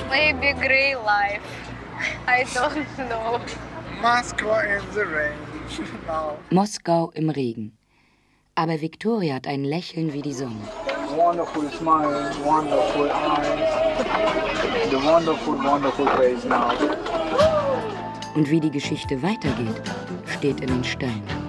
Maybe 0.09 0.53
grey 0.53 0.93
life. 0.93 1.41
I 2.27 2.43
don't 2.53 2.85
know. 3.09 3.39
Moscow 4.01 4.59
in 4.61 4.81
the 4.93 5.01
rain. 5.01 5.33
now. 6.07 6.37
Moskau 6.51 7.11
im 7.15 7.29
Regen. 7.31 7.76
Aber 8.57 8.81
Viktoria 8.81 9.35
hat 9.35 9.45
ein 9.45 9.63
Lächeln 9.63 10.13
wie 10.13 10.21
die 10.23 10.33
Sonne. 10.33 10.55
Wonderful 11.15 11.69
smile, 11.77 12.31
wonderful 12.43 13.05
eyes. 13.05 14.89
The 14.89 14.97
wonderful, 14.97 15.53
wonderful 15.63 16.07
face 16.07 16.43
now. 16.43 16.71
Und 18.33 18.49
wie 18.49 18.59
die 18.59 18.71
Geschichte 18.71 19.21
weitergeht, 19.21 19.83
steht 20.25 20.61
in 20.61 20.69
den 20.69 20.83
Sternen. 20.83 21.46